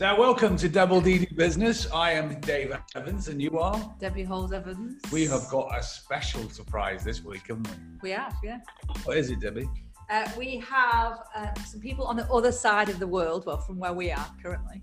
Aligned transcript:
So, 0.00 0.18
welcome 0.18 0.56
to 0.56 0.66
Double 0.66 0.98
D 0.98 1.18
Do 1.18 1.34
Business. 1.34 1.86
I 1.92 2.12
am 2.12 2.40
Dave 2.40 2.74
Evans, 2.96 3.28
and 3.28 3.38
you 3.38 3.58
are? 3.58 3.94
Debbie 4.00 4.24
Halls 4.24 4.50
Evans. 4.50 4.98
We 5.12 5.26
have 5.26 5.46
got 5.50 5.78
a 5.78 5.82
special 5.82 6.48
surprise 6.48 7.04
this 7.04 7.22
week, 7.22 7.48
haven't 7.48 7.68
we? 7.68 7.74
We 8.08 8.10
have, 8.12 8.34
yeah. 8.42 8.60
What 9.04 9.18
is 9.18 9.28
it, 9.28 9.40
Debbie? 9.40 9.68
Uh, 10.08 10.26
we 10.38 10.56
have 10.60 11.18
uh, 11.36 11.52
some 11.66 11.80
people 11.80 12.06
on 12.06 12.16
the 12.16 12.26
other 12.32 12.50
side 12.50 12.88
of 12.88 12.98
the 12.98 13.06
world, 13.06 13.44
well, 13.44 13.58
from 13.58 13.78
where 13.78 13.92
we 13.92 14.10
are 14.10 14.26
currently. 14.42 14.80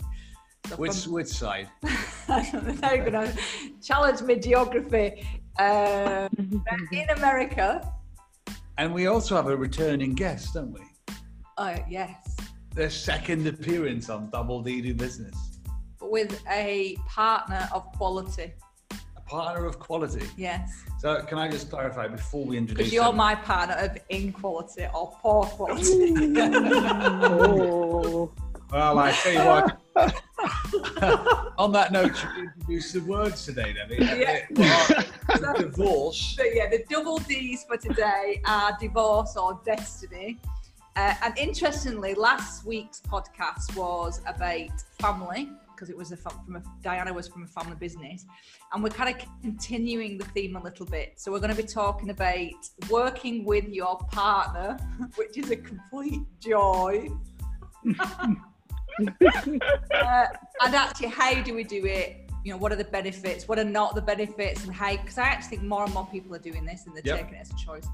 So 0.68 0.76
Which 0.76 1.05
from- 1.05 1.14
which 1.14 1.30
side? 1.30 1.68
they're 2.27 3.09
going 3.09 3.13
to 3.13 3.34
challenge 3.81 4.22
me 4.22 4.36
geography. 4.36 5.27
Um, 5.58 6.30
they're 6.38 6.88
in 6.91 7.09
America. 7.09 7.91
And 8.77 8.94
we 8.94 9.08
also 9.08 9.36
have 9.36 9.48
a 9.48 9.58
returning 9.58 10.13
guest, 10.13 10.54
don't 10.54 10.72
we? 10.72 10.81
Oh, 11.58 11.76
yes. 11.90 12.37
Their 12.77 12.91
second 12.91 13.48
appearance 13.48 14.08
on 14.08 14.30
Double 14.30 14.62
D 14.62 14.81
Do 14.81 14.94
Business. 14.94 15.58
With 15.99 16.40
a 16.48 16.95
partner 17.08 17.67
of 17.73 17.84
quality. 17.94 18.53
A 18.91 19.22
partner 19.22 19.66
of 19.66 19.80
quality. 19.80 20.27
Yes. 20.38 20.84
So, 21.00 21.23
can 21.23 21.40
I 21.40 21.50
just 21.50 21.72
clarify 21.72 22.08
before 22.08 22.45
we 22.45 22.55
introduce 22.55 22.77
Because 22.77 22.94
you're 22.94 23.05
them? 23.05 23.16
my 23.16 23.34
partner 23.34 23.73
of 23.77 23.98
inquality 24.09 24.86
or 24.94 25.12
poor 25.20 25.45
quality. 25.45 26.13
Oh. 27.23 28.31
Well, 28.70 29.00
I 29.00 29.12
tell 29.14 29.31
you 29.31 29.39
what. 29.39 29.78
on 31.58 31.72
that 31.72 31.94
note, 31.94 32.17
should 32.17 32.30
we 32.36 32.41
introduce 32.44 32.91
the 32.91 33.00
words 33.00 33.45
today, 33.45 33.73
Debbie? 33.73 33.95
Yeah. 34.03 34.41
Well, 34.52 35.53
divorce. 35.58 36.36
So 36.38 36.44
yeah, 36.44 36.67
the 36.70 36.84
double 36.89 37.17
D's 37.20 37.64
for 37.64 37.78
today 37.78 38.41
are 38.45 38.78
divorce 38.78 39.38
or 39.38 39.62
destiny. 39.66 40.41
Uh, 40.98 41.14
and 41.24 41.38
interestingly, 41.38 42.16
last 42.16 42.66
week's 42.66 43.02
podcast 43.02 43.76
was 43.78 44.20
about 44.26 44.72
family 45.00 45.48
because 45.76 45.92
it 45.92 45.95
was 45.95 46.12
a, 46.12 46.17
from 46.17 46.56
a, 46.56 46.64
Diana 46.81 47.14
was 47.14 47.28
from 47.28 47.44
a 47.44 47.48
family 47.48 47.76
business, 47.76 48.26
and 48.73 48.81
we're 48.84 48.89
kind 48.89 49.16
of 49.16 49.23
continuing 49.44 50.17
the 50.17 50.26
theme 50.26 50.56
a 50.56 50.64
little 50.64 50.88
bit. 50.88 51.14
So 51.17 51.31
we're 51.31 51.39
going 51.39 51.56
to 51.56 51.62
be 51.62 51.67
talking 51.67 52.09
about 52.09 52.50
working 52.89 53.45
with 53.45 53.70
your 53.70 54.00
partner, 54.12 54.76
which 55.16 55.38
is 55.38 55.52
a 55.52 55.56
complete 55.56 56.23
joy. 56.39 57.09
uh, 57.95 58.36
and 59.11 60.76
actually, 60.76 61.09
how 61.09 61.44
do 61.44 61.54
we 61.54 61.64
do 61.64 61.86
it? 61.86 62.28
You 62.44 62.54
know, 62.54 62.58
what 62.58 62.72
are 62.72 62.76
the 62.76 62.86
benefits? 62.86 63.48
What 63.48 63.59
are 63.59 63.64
not 63.64 63.94
the 63.94 64.02
benefits? 64.02 64.64
And 64.64 64.73
how? 64.73 64.98
Because 64.98 65.20
I 65.20 65.26
actually 65.28 65.58
think 65.58 65.70
more 65.70 65.84
and 65.84 65.94
more 65.94 66.08
people 66.08 66.34
are 66.34 66.39
doing 66.39 66.66
this, 66.66 66.88
and 66.88 66.95
they're 66.95 67.04
Yep. 67.06 67.20
taking 67.20 67.36
it 67.36 67.42
as 67.42 67.52
a 67.52 67.56
choice. 67.64 67.88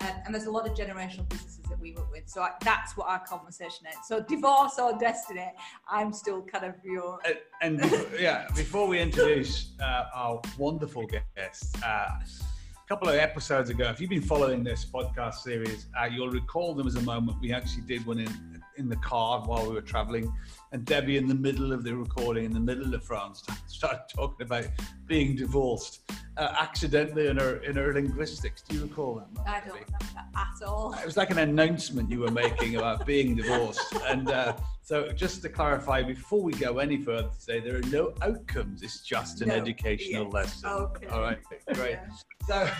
Uh, 0.00 0.12
and 0.24 0.34
there's 0.34 0.46
a 0.46 0.50
lot 0.50 0.66
of 0.66 0.74
generational 0.74 1.28
businesses 1.28 1.60
that 1.68 1.78
we 1.78 1.92
work 1.92 2.10
with, 2.10 2.28
so 2.28 2.42
I, 2.42 2.50
that's 2.62 2.96
what 2.96 3.08
our 3.08 3.20
conversation 3.20 3.86
is. 3.86 3.96
So, 4.06 4.20
divorce 4.20 4.78
or 4.78 4.98
destiny? 4.98 5.52
I'm 5.88 6.12
still 6.12 6.42
kind 6.42 6.64
of 6.64 6.74
your. 6.84 7.18
And, 7.60 7.80
and 7.80 7.92
yeah, 8.18 8.46
before 8.56 8.86
we 8.86 8.98
introduce 9.00 9.72
uh, 9.80 10.04
our 10.14 10.40
wonderful 10.58 11.06
guest, 11.06 11.76
uh, 11.84 11.86
a 11.86 12.88
couple 12.88 13.08
of 13.08 13.16
episodes 13.16 13.68
ago, 13.70 13.88
if 13.90 14.00
you've 14.00 14.10
been 14.10 14.22
following 14.22 14.64
this 14.64 14.84
podcast 14.84 15.34
series, 15.34 15.86
uh, 16.00 16.06
you'll 16.06 16.30
recall 16.30 16.74
there 16.74 16.84
was 16.84 16.96
a 16.96 17.02
moment 17.02 17.38
we 17.40 17.52
actually 17.52 17.82
did 17.82 18.04
one 18.06 18.20
in 18.20 18.49
in 18.80 18.88
the 18.88 18.96
car 18.96 19.42
while 19.42 19.68
we 19.68 19.74
were 19.74 19.82
traveling, 19.82 20.32
and 20.72 20.84
Debbie, 20.84 21.16
in 21.18 21.28
the 21.28 21.34
middle 21.34 21.72
of 21.72 21.84
the 21.84 21.94
recording, 21.94 22.44
in 22.46 22.52
the 22.52 22.58
middle 22.60 22.92
of 22.94 23.04
France, 23.04 23.44
started 23.66 24.02
talking 24.12 24.46
about 24.46 24.66
being 25.06 25.36
divorced 25.36 26.10
uh, 26.36 26.54
accidentally 26.58 27.28
in 27.28 27.36
her 27.36 27.58
in 27.58 27.76
her 27.76 27.92
linguistics. 27.92 28.62
Do 28.62 28.76
you 28.76 28.82
recall 28.82 29.16
that? 29.16 29.32
moment, 29.34 29.48
I 29.48 29.60
don't 29.60 29.68
Debbie? 29.68 29.84
remember 29.86 30.06
that 30.14 30.46
at 30.62 30.66
all. 30.66 30.94
It 30.94 31.06
was 31.06 31.16
like 31.16 31.30
an 31.30 31.38
announcement 31.38 32.10
you 32.10 32.20
were 32.20 32.30
making 32.30 32.76
about 32.76 33.06
being 33.06 33.36
divorced. 33.36 33.94
And 34.06 34.30
uh, 34.30 34.56
so, 34.90 35.06
just 35.12 35.40
to 35.42 35.48
clarify, 35.48 36.02
before 36.02 36.42
we 36.42 36.52
go 36.54 36.78
any 36.78 37.00
further 37.00 37.30
today, 37.38 37.60
there 37.60 37.76
are 37.76 37.90
no 37.92 38.12
outcomes. 38.22 38.82
It's 38.82 39.02
just 39.02 39.40
an 39.40 39.46
No, 39.46 39.54
educational 39.54 40.24
yes. 40.24 40.32
lesson. 40.32 40.68
Okay. 40.68 41.06
All 41.06 41.20
right, 41.20 41.38
great. 41.74 42.00
Yeah. 42.48 42.72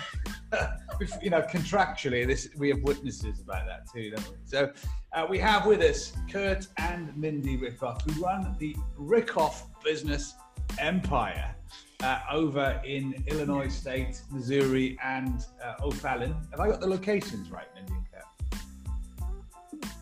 So, 0.51 1.09
you 1.21 1.29
know, 1.29 1.41
contractually, 1.43 2.27
this 2.27 2.49
we 2.57 2.67
have 2.67 2.81
witnesses 2.81 3.39
about 3.39 3.65
that 3.65 3.89
too, 3.93 4.09
don't 4.09 4.29
we? 4.29 4.35
So, 4.43 4.73
uh, 5.13 5.25
we 5.29 5.39
have 5.39 5.65
with 5.65 5.79
us 5.79 6.11
Kurt 6.29 6.67
and 6.75 7.15
Mindy 7.15 7.57
Rickoff, 7.57 8.01
who 8.01 8.21
run 8.21 8.57
the 8.59 8.75
Rickoff 8.99 9.61
Business 9.81 10.33
Empire 10.79 11.55
uh, 12.03 12.19
over 12.29 12.81
in 12.83 13.23
Illinois 13.27 13.69
State, 13.69 14.21
Missouri, 14.29 14.97
and 15.01 15.45
uh, 15.63 15.75
O'Fallon. 15.81 16.35
Have 16.51 16.59
I 16.59 16.67
got 16.67 16.81
the 16.81 16.87
locations 16.87 17.49
right, 17.51 17.67
Mindy? 17.73 18.00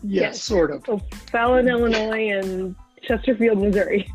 Yes, 0.02 0.42
sort 0.42 0.70
of. 0.70 0.82
So 0.86 1.00
Fallon, 1.30 1.68
Illinois, 1.68 2.30
and 2.30 2.74
Chesterfield, 3.02 3.58
Missouri. 3.58 4.10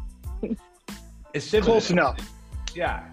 It's 1.33 1.45
similar. 1.45 1.71
Close 1.73 1.91
enough. 1.91 2.17
Yeah. 2.75 3.03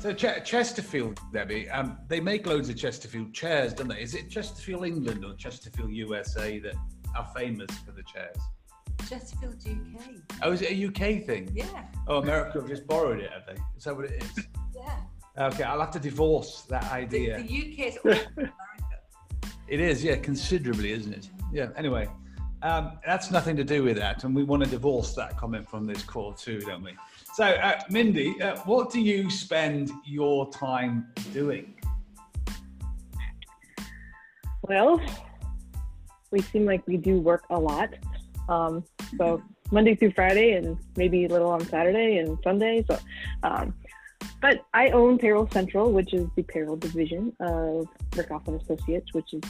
So 0.00 0.12
Ch- 0.12 0.44
Chesterfield, 0.44 1.18
Debbie, 1.32 1.70
um, 1.70 1.96
they 2.08 2.20
make 2.20 2.46
loads 2.46 2.68
of 2.68 2.76
Chesterfield 2.76 3.32
chairs, 3.32 3.72
don't 3.72 3.88
they? 3.88 4.00
Is 4.02 4.14
it 4.14 4.28
Chesterfield, 4.28 4.84
England, 4.84 5.24
or 5.24 5.34
Chesterfield, 5.34 5.92
USA 5.92 6.58
that 6.58 6.74
are 7.16 7.26
famous 7.36 7.70
for 7.78 7.92
the 7.92 8.02
chairs? 8.02 8.36
Chesterfield, 9.08 9.56
UK. 9.64 10.10
Oh, 10.42 10.52
is 10.52 10.60
it 10.62 10.72
a 10.72 10.86
UK 10.86 11.24
thing? 11.24 11.50
Yeah, 11.54 11.64
Oh, 12.08 12.18
America 12.18 12.60
have 12.60 12.68
just 12.68 12.86
borrowed 12.86 13.20
it, 13.20 13.30
have 13.30 13.46
they? 13.46 13.60
Is 13.76 13.84
that 13.84 13.96
what 13.96 14.06
it 14.06 14.22
is? 14.22 14.46
yeah. 14.74 15.46
Okay, 15.48 15.62
I'll 15.62 15.80
have 15.80 15.90
to 15.92 16.00
divorce 16.00 16.62
that 16.68 16.82
The, 16.82 16.92
idea. 16.92 17.36
the 17.38 17.42
UK 17.44 17.86
is 17.88 17.96
all 18.04 18.10
America. 18.12 18.52
It 19.68 19.80
is, 19.80 20.04
yeah, 20.04 20.16
considerably, 20.16 20.92
isn't 20.92 21.12
it? 21.14 21.30
Yeah. 21.52 21.68
Anyway, 21.76 22.08
um, 22.62 22.98
that's 23.04 23.30
nothing 23.30 23.56
to 23.56 23.64
do 23.64 23.82
with 23.82 23.96
that, 23.98 24.24
and 24.24 24.34
we 24.34 24.44
want 24.44 24.64
to 24.64 24.70
divorce 24.70 25.14
that 25.14 25.36
comment 25.36 25.68
from 25.68 25.86
this 25.86 26.02
call 26.02 26.32
too, 26.32 26.60
don't 26.60 26.82
we? 26.82 26.96
So, 27.34 27.44
uh, 27.44 27.80
Mindy, 27.90 28.40
uh, 28.40 28.56
what 28.60 28.90
do 28.90 29.00
you 29.00 29.30
spend 29.30 29.90
your 30.04 30.50
time 30.50 31.08
doing? 31.32 31.74
Well, 34.62 35.00
we 36.30 36.40
seem 36.40 36.64
like 36.64 36.86
we 36.86 36.96
do 36.96 37.20
work 37.20 37.44
a 37.50 37.58
lot. 37.58 37.90
Um, 38.48 38.84
so 39.18 39.42
Monday 39.70 39.94
through 39.94 40.12
Friday, 40.12 40.52
and 40.52 40.78
maybe 40.96 41.24
a 41.24 41.28
little 41.28 41.50
on 41.50 41.60
Saturday 41.66 42.18
and 42.18 42.38
Sunday. 42.44 42.84
So, 42.88 42.98
um, 43.42 43.74
but 44.40 44.64
I 44.72 44.90
own 44.90 45.18
Payroll 45.18 45.48
Central, 45.50 45.92
which 45.92 46.14
is 46.14 46.28
the 46.36 46.42
payroll 46.42 46.76
division 46.76 47.34
of 47.40 47.88
Rickoff 48.10 48.46
and 48.48 48.60
Associates, 48.60 49.12
which 49.12 49.34
is 49.34 49.40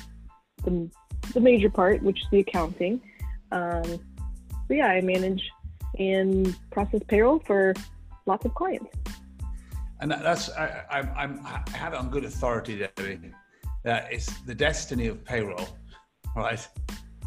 the, 0.65 0.89
the 1.35 1.41
major 1.41 1.71
part, 1.71 2.03
which 2.03 2.21
is 2.23 2.27
the 2.31 2.41
accounting. 2.41 3.01
Um, 3.51 3.85
so 3.85 4.75
yeah, 4.75 4.87
I 4.87 5.01
manage 5.01 5.51
and 5.99 6.57
process 6.71 7.01
payroll 7.09 7.41
for 7.41 7.75
lots 8.27 8.45
of 8.45 8.55
clients. 8.55 8.97
And 10.01 10.11
that's 10.11 10.51
I, 10.51 10.85
I, 10.91 10.99
I'm, 11.23 11.41
I 11.47 11.63
have 11.77 11.93
it 11.93 11.99
on 11.99 12.11
good 12.11 12.25
authority, 12.25 12.79
Debbie. 12.97 13.33
That 13.85 14.13
it's 14.13 14.27
the 14.43 14.55
destiny 14.55 15.07
of 15.09 15.25
payroll, 15.25 15.69
right? 16.37 16.67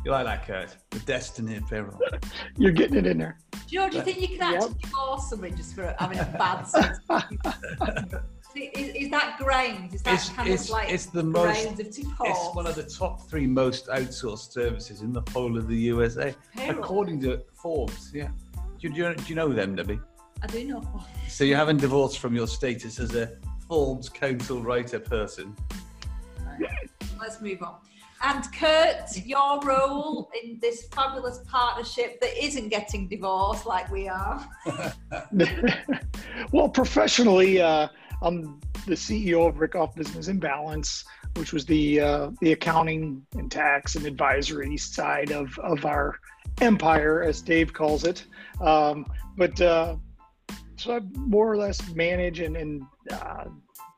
You 0.05 0.11
like 0.11 0.25
that, 0.25 0.45
Kurt? 0.45 0.75
The 0.91 0.99
destiny 0.99 1.57
of 1.57 1.67
payroll. 1.67 1.99
You're 2.57 2.71
getting 2.71 2.97
it 2.97 3.07
in 3.07 3.17
there. 3.17 3.39
Do 3.51 3.59
you 3.69 3.89
do 3.89 3.97
you 3.97 4.03
think 4.03 4.21
you 4.21 4.37
can 4.37 4.51
Yep. 4.53 4.61
actually 4.63 4.79
divorce 4.83 5.29
somebody 5.29 5.55
just 5.55 5.73
for 5.75 5.95
having 5.97 6.19
a 6.19 6.25
bad 6.37 6.63
sense? 6.63 6.99
is, 8.55 8.95
is 8.95 9.09
that 9.11 9.37
grains? 9.37 9.93
Is 9.93 10.01
that 10.03 10.13
It's, 10.15 10.29
kind 10.29 10.49
it's, 10.49 10.65
of 10.65 10.69
like 10.71 10.91
it's 10.91 11.05
the 11.07 11.23
most. 11.23 11.63
grains 11.63 11.79
of 11.79 11.91
divorce? 11.91 12.29
It's 12.29 12.55
one 12.55 12.67
of 12.67 12.75
the 12.75 12.83
top 12.83 13.27
three 13.29 13.47
most 13.47 13.87
outsourced 13.87 14.51
services 14.51 15.01
in 15.01 15.11
the 15.11 15.23
whole 15.31 15.57
of 15.57 15.67
the 15.67 15.75
USA, 15.75 16.35
Payroll. 16.55 16.83
according 16.83 17.21
to 17.21 17.41
Forbes. 17.53 18.11
Yeah. 18.13 18.29
Do 18.79 18.87
you, 18.87 18.89
do 18.89 18.95
you, 18.95 19.15
do 19.15 19.23
you 19.27 19.35
know 19.35 19.51
them, 19.51 19.75
Debbie? 19.75 19.99
I 20.41 20.47
do 20.47 20.63
know. 20.65 21.03
So 21.27 21.43
you 21.43 21.55
haven't 21.55 21.77
divorced 21.77 22.19
from 22.19 22.35
your 22.35 22.47
status 22.47 22.99
as 22.99 23.15
a 23.15 23.37
Forbes 23.67 24.09
council 24.09 24.61
writer 24.61 24.99
person. 24.99 25.55
Let's 27.19 27.41
move 27.41 27.63
on. 27.63 27.75
And 28.21 28.43
Kurt, 28.53 29.17
your 29.25 29.59
role 29.61 30.29
in 30.41 30.57
this 30.61 30.87
fabulous 30.87 31.39
partnership 31.47 32.19
that 32.21 32.43
isn't 32.43 32.69
getting 32.69 33.07
divorced 33.07 33.65
like 33.65 33.91
we 33.91 34.07
are. 34.07 34.47
well, 36.51 36.69
professionally, 36.69 37.61
uh, 37.61 37.87
I'm 38.21 38.59
the 38.85 38.95
CEO 38.95 39.47
of 39.47 39.55
Rickoff 39.55 39.95
Business 39.95 40.27
in 40.27 40.39
Balance, 40.39 41.05
which 41.35 41.53
was 41.53 41.65
the 41.65 41.99
uh, 41.99 42.31
the 42.41 42.53
accounting 42.53 43.25
and 43.33 43.51
tax 43.51 43.95
and 43.95 44.05
advisory 44.05 44.77
side 44.77 45.31
of 45.31 45.57
of 45.59 45.85
our 45.85 46.19
empire, 46.61 47.23
as 47.23 47.41
Dave 47.41 47.73
calls 47.73 48.03
it. 48.03 48.25
Um, 48.61 49.05
but 49.37 49.59
uh, 49.59 49.95
so 50.77 50.95
I 50.95 50.99
more 51.15 51.51
or 51.51 51.57
less 51.57 51.93
manage 51.93 52.39
and, 52.39 52.55
and 52.55 52.83
uh, 53.11 53.45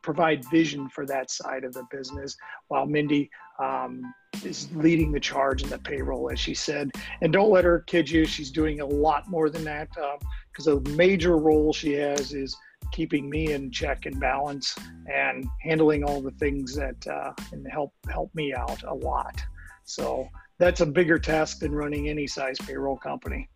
provide 0.02 0.44
vision 0.50 0.90
for 0.90 1.06
that 1.06 1.30
side 1.30 1.64
of 1.64 1.74
the 1.74 1.86
business, 1.92 2.36
while 2.70 2.86
Mindy 2.86 3.30
um, 3.60 4.14
is 4.44 4.70
leading 4.74 5.12
the 5.12 5.20
charge 5.20 5.64
in 5.64 5.70
the 5.70 5.80
payroll, 5.80 6.32
as 6.32 6.40
she 6.40 6.54
said. 6.54 6.92
And 7.22 7.34
don't 7.34 7.52
let 7.52 7.66
her 7.66 7.82
kid 7.88 8.10
you; 8.10 8.26
she's 8.26 8.52
doing 8.52 8.80
a 8.80 8.86
lot 8.86 9.30
more 9.30 9.50
than 9.50 9.64
that. 9.66 9.90
Because 10.52 10.68
a 10.68 10.80
major 10.92 11.38
role 11.38 11.74
she 11.74 11.94
has 11.94 12.34
is 12.34 12.56
keeping 12.92 13.30
me 13.30 13.54
in 13.54 13.72
check 13.72 14.06
and 14.06 14.20
balance 14.20 14.76
and 15.12 15.46
handling 15.62 16.04
all 16.04 16.22
the 16.22 16.32
things 16.32 16.76
that 16.76 17.08
uh, 17.08 17.34
and 17.52 17.68
help 17.72 17.94
help 18.10 18.34
me 18.36 18.54
out 18.54 18.84
a 18.84 18.94
lot. 18.94 19.42
So 19.84 20.30
that's 20.58 20.82
a 20.82 20.86
bigger 20.86 21.20
task 21.20 21.60
than 21.60 21.74
running 21.74 22.10
any 22.10 22.28
size 22.28 22.58
payroll 22.60 22.98
company. 22.98 23.50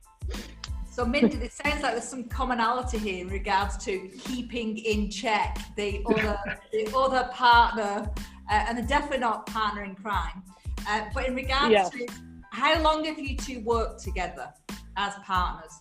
So, 0.90 1.06
Mindy, 1.06 1.38
it 1.38 1.54
sounds 1.54 1.84
like 1.84 1.94
there's 1.94 2.04
some 2.04 2.26
commonality 2.26 2.98
here 2.98 3.22
in 3.22 3.30
regards 3.30 3.78
to 3.86 4.10
keeping 4.20 4.78
in 4.78 5.10
check 5.10 5.58
the 5.78 6.04
other, 6.06 6.38
the 6.74 6.92
other 6.96 7.30
partner, 7.32 8.10
uh, 8.50 8.66
and 8.68 8.78
they're 8.78 8.86
definitely 8.86 9.20
not 9.20 9.46
partner 9.46 9.84
in 9.84 9.96
crime. 9.96 10.44
Uh, 10.88 11.06
but 11.14 11.28
in 11.28 11.36
regards 11.36 11.72
Yes. 11.72 11.90
to 11.92 12.08
how 12.52 12.82
long 12.82 13.06
have 13.06 13.18
you 13.18 13.38
two 13.38 13.62
worked 13.62 14.04
together 14.04 14.52
as 14.98 15.14
partners? 15.24 15.80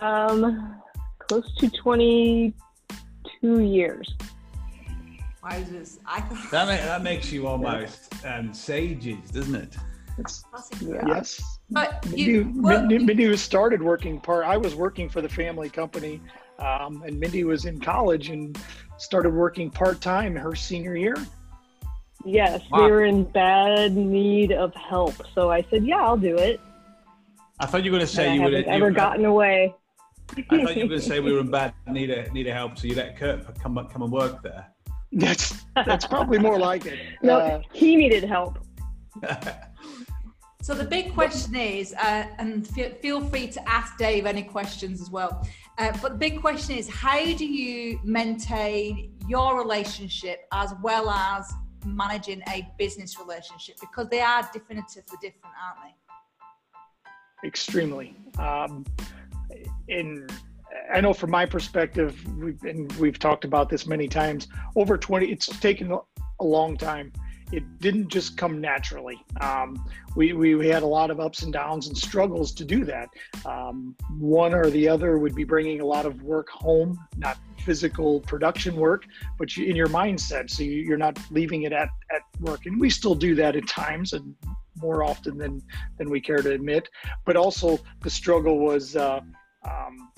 Um, 0.00 0.80
close 1.30 1.54
to 1.58 1.70
22 1.70 3.60
years. 3.60 4.12
Wowzers. 5.44 5.98
I 6.04 6.20
thought 6.22 6.50
That, 6.50 6.66
ma- 6.66 6.84
that 6.88 7.02
makes 7.04 7.30
you 7.30 7.46
almost 7.46 8.12
um, 8.26 8.52
sages, 8.52 9.30
doesn't 9.30 9.54
it? 9.54 9.76
Yeah. 10.80 11.02
yes. 11.06 11.40
But 11.70 12.04
Mindy, 12.06 12.22
you, 12.22 12.52
work- 12.56 12.80
Mindy, 12.86 12.98
Mindy 12.98 13.28
was 13.28 13.40
started 13.40 13.80
working 13.80 14.20
part. 14.20 14.44
I 14.44 14.56
was 14.56 14.74
working 14.74 15.08
for 15.08 15.22
the 15.22 15.28
family 15.28 15.70
company, 15.70 16.20
um, 16.58 17.04
and 17.06 17.18
Mindy 17.20 17.44
was 17.44 17.64
in 17.64 17.78
college 17.80 18.28
and 18.30 18.58
started 18.98 19.32
working 19.32 19.70
part 19.70 20.00
time 20.00 20.34
her 20.34 20.56
senior 20.56 20.96
year. 20.96 21.14
Yes, 22.24 22.60
Wow. 22.72 22.84
we 22.86 22.90
were 22.90 23.04
in 23.04 23.22
bad 23.22 23.96
need 23.96 24.50
of 24.50 24.74
help. 24.74 25.14
So 25.32 25.50
I 25.52 25.64
said, 25.70 25.86
yeah, 25.86 26.02
I'll 26.02 26.16
do 26.18 26.36
it. 26.36 26.60
I 27.60 27.66
thought 27.66 27.84
you 27.84 27.92
were 27.92 27.98
going 27.98 28.06
to 28.08 28.12
say 28.12 28.30
I 28.30 28.34
you 28.34 28.42
would. 28.42 28.52
haven't 28.52 28.68
ever 28.72 28.90
gotten 28.90 29.24
away. 29.24 29.74
I 30.36 30.42
thought 30.64 30.76
you 30.76 30.84
were 30.84 30.88
going 30.88 30.90
to 30.90 31.00
say 31.00 31.20
we 31.20 31.32
were 31.32 31.40
in 31.40 31.50
bad 31.50 31.74
need 31.88 32.10
of, 32.10 32.32
need 32.32 32.46
a 32.46 32.52
help, 32.52 32.78
so 32.78 32.86
you 32.86 32.94
let 32.94 33.16
Kurt 33.16 33.58
come 33.60 33.74
come 33.92 34.02
and 34.02 34.12
work 34.12 34.42
there. 34.42 34.66
That's 35.12 35.64
that's 35.74 36.06
probably 36.06 36.38
more 36.38 36.58
like 36.58 36.86
it. 36.86 36.98
No, 37.22 37.38
Uh, 37.38 37.62
he 37.72 37.96
needed 37.96 38.24
help. 38.24 38.58
So 40.62 40.74
the 40.74 40.84
big 40.84 41.14
question 41.14 41.56
is, 41.56 41.94
uh, 41.94 42.26
and 42.38 42.66
fe- 42.68 42.94
feel 43.00 43.22
free 43.22 43.48
to 43.48 43.68
ask 43.68 43.96
Dave 43.96 44.26
any 44.26 44.42
questions 44.42 45.00
as 45.00 45.10
well. 45.10 45.46
Uh, 45.78 45.90
but 46.02 46.12
the 46.12 46.18
big 46.18 46.40
question 46.40 46.76
is, 46.76 46.86
how 46.86 47.24
do 47.24 47.46
you 47.46 47.98
maintain 48.04 49.16
your 49.26 49.58
relationship 49.58 50.40
as 50.52 50.74
well 50.82 51.08
as 51.08 51.50
managing 51.86 52.42
a 52.48 52.68
business 52.78 53.18
relationship? 53.18 53.76
Because 53.80 54.08
they 54.10 54.20
are 54.20 54.48
definitively 54.52 55.16
different, 55.22 55.54
aren't 55.64 55.78
they? 55.82 55.94
extremely. 57.48 58.14
Um, 58.38 58.84
in 59.90 60.26
I 60.92 61.00
know 61.00 61.12
from 61.12 61.30
my 61.30 61.46
perspective, 61.46 62.12
we've, 62.36 62.62
and 62.64 62.92
we've 62.94 63.18
talked 63.18 63.44
about 63.44 63.68
this 63.68 63.86
many 63.86 64.08
times. 64.08 64.48
Over 64.76 64.96
twenty, 64.96 65.30
it's 65.30 65.46
taken 65.60 65.92
a 65.92 66.44
long 66.44 66.76
time. 66.76 67.12
It 67.52 67.64
didn't 67.80 68.08
just 68.08 68.36
come 68.36 68.60
naturally. 68.60 69.18
Um, 69.40 69.84
we, 70.14 70.32
we 70.32 70.54
we 70.54 70.68
had 70.68 70.84
a 70.84 70.86
lot 70.86 71.10
of 71.10 71.18
ups 71.18 71.42
and 71.42 71.52
downs 71.52 71.88
and 71.88 71.96
struggles 71.96 72.52
to 72.52 72.64
do 72.64 72.84
that. 72.84 73.08
Um, 73.44 73.96
one 74.18 74.54
or 74.54 74.70
the 74.70 74.88
other 74.88 75.18
would 75.18 75.34
be 75.34 75.44
bringing 75.44 75.80
a 75.80 75.86
lot 75.86 76.06
of 76.06 76.22
work 76.22 76.48
home, 76.48 76.98
not 77.16 77.38
physical 77.64 78.20
production 78.20 78.76
work, 78.76 79.04
but 79.38 79.56
you, 79.56 79.66
in 79.66 79.76
your 79.76 79.88
mindset. 79.88 80.48
So 80.50 80.62
you, 80.62 80.82
you're 80.86 80.96
not 80.96 81.18
leaving 81.30 81.62
it 81.62 81.72
at 81.72 81.88
at 82.14 82.22
work, 82.40 82.66
and 82.66 82.80
we 82.80 82.88
still 82.90 83.16
do 83.16 83.34
that 83.36 83.56
at 83.56 83.66
times, 83.66 84.12
and 84.12 84.34
more 84.80 85.02
often 85.02 85.36
than 85.36 85.60
than 85.98 86.08
we 86.08 86.20
care 86.20 86.42
to 86.42 86.52
admit. 86.52 86.88
But 87.26 87.36
also 87.36 87.78
the 88.00 88.10
struggle 88.10 88.60
was 88.60 88.94
uh, 88.94 89.20
um, 89.68 90.10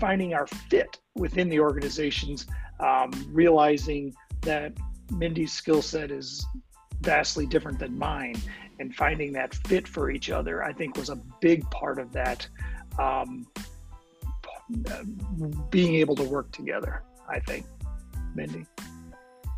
finding 0.00 0.34
our 0.34 0.46
fit 0.46 0.98
within 1.14 1.48
the 1.48 1.60
organizations, 1.60 2.46
um, 2.80 3.10
realizing 3.28 4.14
that 4.42 4.72
Mindy's 5.10 5.52
skill 5.52 5.82
set 5.82 6.10
is 6.10 6.46
vastly 7.00 7.46
different 7.46 7.78
than 7.78 7.96
mine, 7.98 8.36
and 8.78 8.94
finding 8.94 9.32
that 9.32 9.54
fit 9.66 9.86
for 9.86 10.10
each 10.10 10.30
other, 10.30 10.64
I 10.64 10.72
think, 10.72 10.96
was 10.96 11.10
a 11.10 11.16
big 11.40 11.68
part 11.70 11.98
of 11.98 12.12
that. 12.12 12.48
Um, 12.98 13.46
being 15.70 15.94
able 15.96 16.16
to 16.16 16.22
work 16.22 16.50
together, 16.52 17.02
I 17.28 17.40
think, 17.40 17.66
Mindy. 18.34 18.66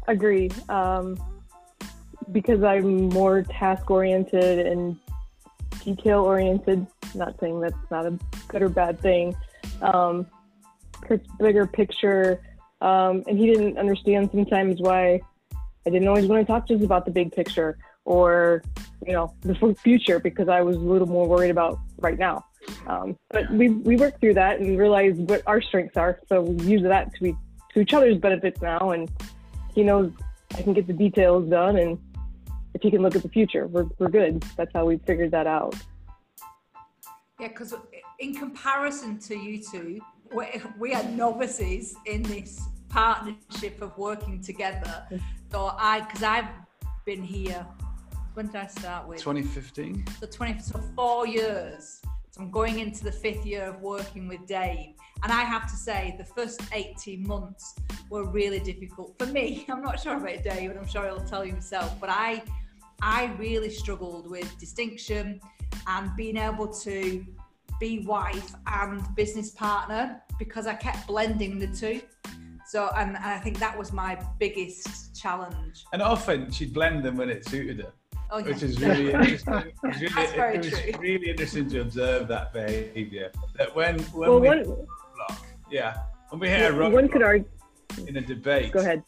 Agree. 0.09 0.51
Um, 0.69 1.17
because 2.33 2.63
I'm 2.63 3.09
more 3.11 3.43
task 3.43 3.91
oriented 3.91 4.67
and 4.67 4.97
detail 5.85 6.21
oriented. 6.21 6.87
Not 7.15 7.39
saying 7.41 7.61
that's 7.61 7.91
not 7.91 8.07
a 8.07 8.19
good 8.49 8.63
or 8.63 8.69
bad 8.69 9.01
thing. 9.01 9.37
Um, 9.83 10.27
bigger 11.39 11.67
picture, 11.67 12.41
um, 12.81 13.23
and 13.27 13.39
he 13.39 13.47
didn't 13.47 13.79
understand 13.79 14.31
sometimes 14.33 14.81
why 14.81 15.21
I 15.87 15.91
didn't 15.91 16.09
always 16.09 16.27
want 16.27 16.47
to 16.47 16.51
talk 16.51 16.67
to 16.69 16.75
us 16.75 16.83
about 16.83 17.05
the 17.05 17.11
big 17.11 17.33
picture 17.33 17.79
or 18.05 18.63
you 19.07 19.13
know 19.13 19.35
the 19.43 19.75
future 19.83 20.19
because 20.19 20.49
I 20.49 20.61
was 20.63 20.77
a 20.77 20.81
little 20.81 21.09
more 21.09 21.27
worried 21.29 21.51
about 21.51 21.79
right 21.99 22.19
now. 22.19 22.45
Um, 22.87 23.17
but 23.31 23.51
we 23.51 23.69
we 23.69 23.97
worked 23.97 24.21
through 24.21 24.35
that 24.35 24.61
and 24.61 24.79
realized 24.79 25.19
what 25.29 25.43
our 25.47 25.61
strengths 25.61 25.97
are, 25.97 26.21
so 26.29 26.43
we 26.43 26.65
use 26.65 26.83
that 26.83 27.15
to 27.15 27.23
be 27.23 27.37
to 27.75 27.81
each 27.81 27.93
other's 27.93 28.19
benefits 28.19 28.61
now. 28.63 28.91
And 28.91 29.11
he 29.75 29.83
knows 29.83 30.13
I 30.55 30.63
can 30.63 30.73
get 30.73 30.87
the 30.87 30.93
details 30.93 31.49
done, 31.51 31.77
and 31.77 31.99
if 32.75 32.83
he 32.83 32.91
can 32.91 33.03
look 33.03 33.17
at 33.17 33.23
the 33.23 33.29
future, 33.29 33.67
we're 33.67 33.87
we're 33.99 34.09
good. 34.09 34.43
That's 34.57 34.73
how 34.73 34.87
we 34.87 34.99
figured 34.99 35.31
that 35.33 35.47
out. 35.47 35.75
Yeah, 37.41 37.49
because 37.49 37.75
in 38.21 38.35
comparison 38.35 39.19
to 39.21 39.37
you 39.37 39.61
two, 39.63 40.01
we, 40.33 40.47
we 40.79 40.95
are 40.95 41.03
novices 41.03 41.97
in 42.07 42.23
this 42.23 42.61
partnership 42.89 43.83
of 43.83 43.97
working 43.99 44.41
together. 44.41 45.05
So 45.51 45.75
I, 45.77 46.01
because 46.01 46.23
I've 46.23 46.49
been 47.05 47.23
here, 47.23 47.67
when 48.35 48.47
did 48.47 48.57
I 48.57 48.67
start 48.69 49.09
with? 49.09 49.19
2015. 49.19 50.05
So 50.21 50.27
20, 50.27 50.61
so 50.61 50.81
four 50.95 51.27
years. 51.27 52.01
So 52.31 52.43
I'm 52.43 52.51
going 52.51 52.79
into 52.79 53.03
the 53.03 53.13
fifth 53.13 53.45
year 53.45 53.65
of 53.65 53.81
working 53.81 54.29
with 54.29 54.47
Dave. 54.47 54.95
And 55.25 55.33
I 55.33 55.43
have 55.43 55.69
to 55.71 55.77
say, 55.77 56.15
the 56.19 56.25
first 56.25 56.61
18 56.73 57.27
months 57.27 57.75
were 58.11 58.27
really 58.27 58.61
difficult 58.61 59.19
for 59.19 59.27
me. 59.27 59.65
I'm 59.71 59.83
not 59.83 60.01
sure 60.01 60.17
about 60.17 60.43
Dave, 60.45 60.71
and 60.71 60.79
I'm 60.79 60.87
sure 60.87 61.05
he'll 61.05 61.25
tell 61.25 61.45
you 61.45 61.53
himself, 61.53 62.01
but 62.01 62.11
I, 62.11 62.43
I 63.03 63.33
really 63.39 63.71
struggled 63.71 64.31
with 64.31 64.57
distinction 64.59 65.41
and 65.87 66.11
being 66.17 66.37
able 66.37 66.69
to 66.69 67.25
be 67.81 68.01
wife 68.01 68.55
and 68.67 69.03
business 69.17 69.51
partner 69.51 70.23
because 70.39 70.67
I 70.67 70.75
kept 70.75 71.07
blending 71.07 71.59
the 71.59 71.67
two. 71.67 72.01
So, 72.67 72.91
and, 72.97 73.11
and 73.17 73.25
I 73.25 73.39
think 73.39 73.59
that 73.59 73.77
was 73.77 73.93
my 73.93 74.19
biggest 74.39 75.15
challenge. 75.21 75.85
And 75.93 76.01
often 76.01 76.51
she'd 76.51 76.73
blend 76.73 77.05
them 77.05 77.17
when 77.17 77.29
it 77.29 77.47
suited 77.49 77.81
her, 77.81 77.93
Oh, 78.31 78.39
yeah. 78.39 78.47
which 78.47 78.63
is 78.63 78.81
really 78.81 79.11
interesting. 79.13 79.55
It 79.55 79.75
was 79.83 80.01
really, 80.01 80.15
That's 80.15 80.33
very 80.33 80.57
it 80.57 80.65
was 80.65 80.81
true. 80.81 80.93
really 80.99 81.31
interesting 81.31 81.69
to 81.71 81.81
observe 81.83 82.27
that 82.29 82.53
behaviour. 82.53 83.31
That 83.59 83.75
when 83.77 83.99
when 83.99 84.31
Well, 84.31 84.41
we 84.41 84.49
one 84.49 84.65
roadblock, 84.65 85.39
yeah, 85.71 85.99
when 86.31 86.41
we 86.41 86.49
hit 86.49 86.73
a 86.75 86.89
one 86.89 87.09
could 87.09 87.23
argue. 87.23 87.47
in 88.09 88.17
a 88.17 88.21
debate, 88.23 88.73
Go 88.73 88.81
ahead. 88.81 89.03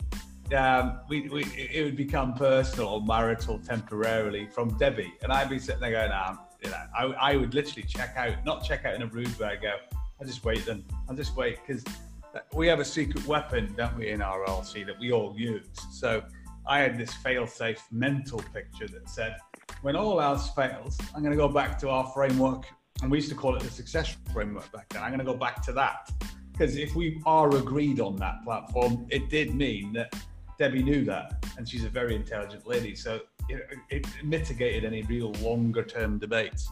um, 0.54 1.00
we, 1.08 1.28
we, 1.28 1.44
it 1.44 1.82
would 1.82 1.96
become 1.96 2.34
personal 2.34 2.88
or 2.88 3.00
marital 3.02 3.58
temporarily 3.58 4.46
from 4.48 4.76
Debbie. 4.76 5.12
And 5.22 5.32
I'd 5.32 5.48
be 5.48 5.58
sitting 5.58 5.80
there 5.80 5.92
going, 5.92 6.12
um, 6.12 6.38
you 6.66 6.72
know, 6.72 6.82
I, 6.96 7.32
I 7.32 7.36
would 7.36 7.54
literally 7.54 7.86
check 7.86 8.14
out, 8.16 8.44
not 8.44 8.64
check 8.64 8.84
out 8.84 8.94
in 8.94 9.02
a 9.02 9.06
rude 9.06 9.38
way. 9.38 9.46
I 9.46 9.56
go, 9.56 9.76
I'll 10.20 10.26
just 10.26 10.44
wait 10.44 10.66
then. 10.66 10.84
I'll 11.08 11.14
just 11.14 11.36
wait 11.36 11.58
because 11.64 11.84
we 12.52 12.66
have 12.66 12.80
a 12.80 12.84
secret 12.84 13.24
weapon, 13.26 13.72
don't 13.76 13.96
we, 13.96 14.10
in 14.10 14.20
our 14.20 14.44
RLC 14.46 14.84
that 14.86 14.98
we 14.98 15.12
all 15.12 15.32
use. 15.38 15.66
So 15.92 16.24
I 16.66 16.80
had 16.80 16.98
this 16.98 17.14
fail-safe 17.14 17.82
mental 17.92 18.42
picture 18.52 18.88
that 18.88 19.08
said, 19.08 19.36
when 19.82 19.94
all 19.94 20.20
else 20.20 20.50
fails, 20.50 20.98
I'm 21.14 21.22
going 21.22 21.30
to 21.30 21.38
go 21.38 21.48
back 21.48 21.78
to 21.80 21.88
our 21.88 22.08
framework. 22.08 22.66
And 23.02 23.10
we 23.10 23.18
used 23.18 23.28
to 23.28 23.36
call 23.36 23.54
it 23.54 23.62
the 23.62 23.70
success 23.70 24.16
framework 24.32 24.70
back 24.72 24.88
then. 24.88 25.02
I'm 25.02 25.10
going 25.10 25.20
to 25.20 25.24
go 25.24 25.36
back 25.36 25.62
to 25.66 25.72
that. 25.74 26.10
Because 26.50 26.76
if 26.76 26.96
we 26.96 27.22
are 27.26 27.54
agreed 27.54 28.00
on 28.00 28.16
that 28.16 28.42
platform, 28.42 29.06
it 29.10 29.28
did 29.30 29.54
mean 29.54 29.92
that 29.92 30.12
Debbie 30.58 30.82
knew 30.82 31.04
that, 31.04 31.44
and 31.58 31.68
she's 31.68 31.84
a 31.84 31.88
very 31.88 32.16
intelligent 32.16 32.66
lady. 32.66 32.96
So 32.96 33.20
it, 33.48 33.78
it 33.90 34.06
mitigated 34.24 34.84
any 34.84 35.02
real 35.02 35.32
longer 35.34 35.84
term 35.84 36.18
debates, 36.18 36.68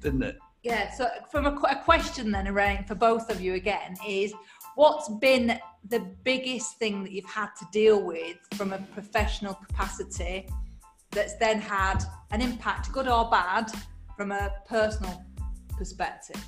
didn't 0.00 0.22
it? 0.22 0.38
Yeah, 0.62 0.90
so 0.90 1.08
from 1.30 1.46
a, 1.46 1.54
a 1.70 1.76
question 1.76 2.30
then, 2.30 2.46
Elaine, 2.46 2.84
for 2.84 2.94
both 2.94 3.30
of 3.30 3.40
you 3.40 3.54
again, 3.54 3.96
is 4.06 4.34
what's 4.74 5.08
been 5.08 5.58
the 5.88 6.00
biggest 6.22 6.76
thing 6.76 7.02
that 7.02 7.12
you've 7.12 7.24
had 7.24 7.48
to 7.58 7.66
deal 7.72 8.02
with 8.02 8.36
from 8.54 8.72
a 8.72 8.78
professional 8.92 9.54
capacity 9.54 10.48
that's 11.10 11.34
then 11.36 11.60
had 11.60 12.04
an 12.30 12.42
impact, 12.42 12.92
good 12.92 13.08
or 13.08 13.30
bad, 13.30 13.70
from 14.16 14.32
a 14.32 14.52
personal 14.66 15.24
perspective? 15.78 16.44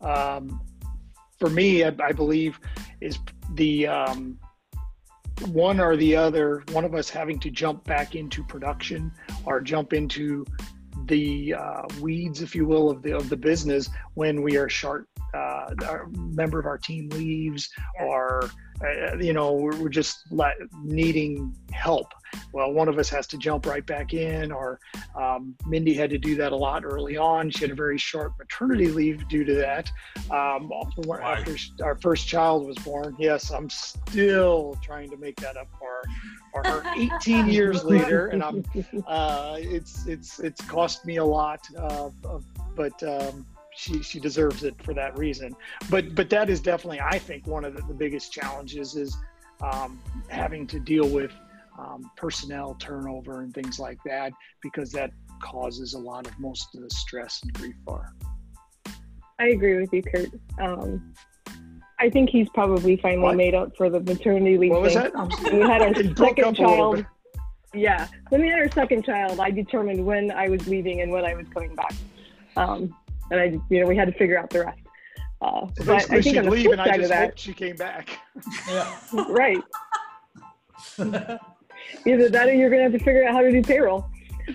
um, 0.00 0.60
for 1.38 1.50
me, 1.50 1.84
I, 1.84 1.92
I 2.02 2.12
believe, 2.12 2.58
is 3.00 3.18
the 3.54 3.86
um, 3.86 4.38
one 5.48 5.80
or 5.80 5.96
the 5.96 6.14
other, 6.16 6.62
one 6.72 6.84
of 6.84 6.94
us 6.94 7.08
having 7.08 7.38
to 7.40 7.50
jump 7.50 7.84
back 7.84 8.14
into 8.14 8.42
production 8.44 9.10
or 9.44 9.60
jump 9.60 9.92
into 9.92 10.44
the 11.06 11.54
uh, 11.54 11.82
weeds, 12.00 12.42
if 12.42 12.54
you 12.54 12.66
will, 12.66 12.90
of 12.90 13.02
the 13.02 13.16
of 13.16 13.28
the 13.28 13.36
business 13.36 13.88
when 14.14 14.42
we 14.42 14.56
are 14.56 14.68
short. 14.68 15.06
Uh, 15.32 15.70
a 15.88 15.98
member 16.16 16.58
of 16.58 16.66
our 16.66 16.78
team 16.78 17.08
leaves, 17.10 17.70
Yeah. 17.98 18.06
or 18.06 18.50
uh, 18.84 19.16
you 19.16 19.32
know, 19.32 19.52
we're, 19.52 19.76
we're 19.76 19.88
just 19.88 20.24
let, 20.30 20.56
needing 20.82 21.54
help. 21.72 22.12
Well, 22.52 22.72
one 22.72 22.88
of 22.88 22.98
us 22.98 23.08
has 23.10 23.26
to 23.28 23.38
jump 23.38 23.66
right 23.66 23.84
back 23.84 24.14
in, 24.14 24.52
or 24.52 24.80
um, 25.14 25.54
Mindy 25.66 25.94
had 25.94 26.10
to 26.10 26.18
do 26.18 26.34
that 26.36 26.52
a 26.52 26.56
lot 26.56 26.84
early 26.84 27.16
on. 27.16 27.50
She 27.50 27.60
had 27.60 27.70
a 27.70 27.74
very 27.74 27.98
short 27.98 28.32
maternity 28.38 28.88
leave 28.88 29.28
due 29.28 29.44
to 29.44 29.54
that. 29.54 29.90
Um, 30.30 30.70
after 30.72 31.56
our 31.82 31.96
first 31.96 32.28
child 32.28 32.66
was 32.66 32.76
born, 32.78 33.16
yes, 33.18 33.50
I'm 33.50 33.68
still 33.68 34.78
trying 34.82 35.10
to 35.10 35.16
make 35.16 35.36
that 35.40 35.56
up 35.56 35.68
for, 35.78 36.02
for 36.52 36.70
her 36.70 36.94
18 37.16 37.48
years 37.48 37.84
later, 37.84 38.28
and 38.28 38.42
I'm 38.42 38.64
uh, 39.06 39.56
it's 39.58 40.06
it's 40.06 40.38
it's 40.38 40.60
cost 40.62 41.04
me 41.04 41.16
a 41.16 41.24
lot, 41.24 41.66
uh, 41.76 42.10
but. 42.76 43.02
Um, 43.02 43.46
she 43.80 44.02
she 44.02 44.20
deserves 44.20 44.62
it 44.62 44.74
for 44.82 44.94
that 44.94 45.18
reason. 45.18 45.56
But 45.88 46.14
but 46.14 46.28
that 46.30 46.50
is 46.50 46.60
definitely 46.60 47.00
I 47.00 47.18
think 47.18 47.46
one 47.46 47.64
of 47.64 47.74
the, 47.74 47.82
the 47.82 47.94
biggest 47.94 48.32
challenges 48.32 48.96
is 48.96 49.16
um, 49.62 49.98
having 50.28 50.66
to 50.68 50.78
deal 50.78 51.08
with 51.08 51.32
um, 51.78 52.10
personnel 52.16 52.76
turnover 52.78 53.40
and 53.40 53.54
things 53.54 53.78
like 53.78 53.98
that 54.04 54.32
because 54.62 54.92
that 54.92 55.10
causes 55.42 55.94
a 55.94 55.98
lot 55.98 56.26
of 56.26 56.38
most 56.38 56.74
of 56.74 56.82
the 56.82 56.90
stress 56.90 57.40
and 57.42 57.52
grief 57.54 57.74
for. 57.86 58.14
I 59.38 59.48
agree 59.48 59.80
with 59.80 59.92
you, 59.92 60.02
Kurt. 60.02 60.28
Um, 60.60 61.14
I 61.98 62.10
think 62.10 62.28
he's 62.28 62.48
probably 62.50 62.96
finally 62.96 63.22
what? 63.22 63.36
made 63.36 63.54
up 63.54 63.74
for 63.76 63.88
the 63.88 64.00
maternity 64.00 64.58
leave. 64.58 64.72
What 64.72 64.82
was 64.82 64.94
thing. 64.94 65.10
that? 65.14 65.52
we 65.52 65.60
had 65.60 65.80
our 65.80 65.94
second 66.16 66.56
child. 66.56 67.06
Yeah, 67.72 68.08
when 68.28 68.42
we 68.42 68.48
had 68.48 68.58
our 68.58 68.70
second 68.70 69.04
child, 69.04 69.40
I 69.40 69.50
determined 69.50 70.04
when 70.04 70.30
I 70.30 70.48
was 70.48 70.66
leaving 70.66 71.00
and 71.00 71.10
when 71.10 71.24
I 71.24 71.34
was 71.34 71.46
coming 71.54 71.74
back. 71.74 71.94
Um, 72.56 72.94
and 73.30 73.40
I, 73.40 73.44
you 73.68 73.80
know, 73.80 73.86
we 73.86 73.96
had 73.96 74.06
to 74.06 74.18
figure 74.18 74.38
out 74.38 74.50
the 74.50 74.64
rest. 74.64 74.80
Uh, 75.42 75.66
so 75.76 75.84
but 75.84 76.10
I 76.10 76.20
think 76.20 76.36
on 76.36 76.44
the 76.44 76.50
leave, 76.50 76.66
flip 76.66 76.78
side 76.78 77.00
of 77.00 77.08
that, 77.08 77.38
she 77.38 77.52
came 77.54 77.76
back. 77.76 78.10
yeah. 78.68 78.94
right. 79.28 79.62
Either 82.06 82.28
that, 82.28 82.48
or 82.48 82.52
you're 82.52 82.70
going 82.70 82.80
to 82.80 82.90
have 82.90 82.92
to 82.92 82.98
figure 82.98 83.26
out 83.26 83.32
how 83.32 83.40
to 83.40 83.50
do 83.50 83.62
payroll. 83.62 84.06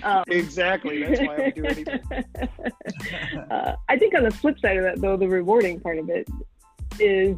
Um, 0.03 0.23
exactly. 0.27 1.03
That's 1.03 1.21
why 1.21 1.35
I 1.35 1.37
would 1.45 1.55
do 1.55 1.65
anything. 1.65 1.99
uh, 3.51 3.75
I 3.89 3.97
think 3.97 4.13
on 4.15 4.23
the 4.23 4.31
flip 4.31 4.59
side 4.59 4.77
of 4.77 4.83
that, 4.83 5.01
though, 5.01 5.17
the 5.17 5.27
rewarding 5.27 5.79
part 5.79 5.97
of 5.97 6.09
it 6.09 6.27
is 6.99 7.37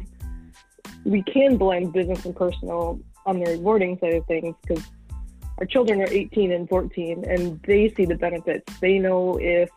we 1.04 1.22
can 1.22 1.56
blend 1.56 1.92
business 1.92 2.24
and 2.24 2.34
personal 2.34 3.00
on 3.26 3.40
the 3.40 3.50
rewarding 3.52 3.98
side 3.98 4.14
of 4.14 4.26
things 4.26 4.54
because 4.66 4.84
our 5.58 5.66
children 5.66 6.00
are 6.00 6.08
18 6.08 6.52
and 6.52 6.68
14 6.68 7.24
and 7.26 7.60
they 7.62 7.88
see 7.94 8.04
the 8.04 8.14
benefits. 8.14 8.72
They 8.80 8.98
know 8.98 9.38
if 9.40 9.68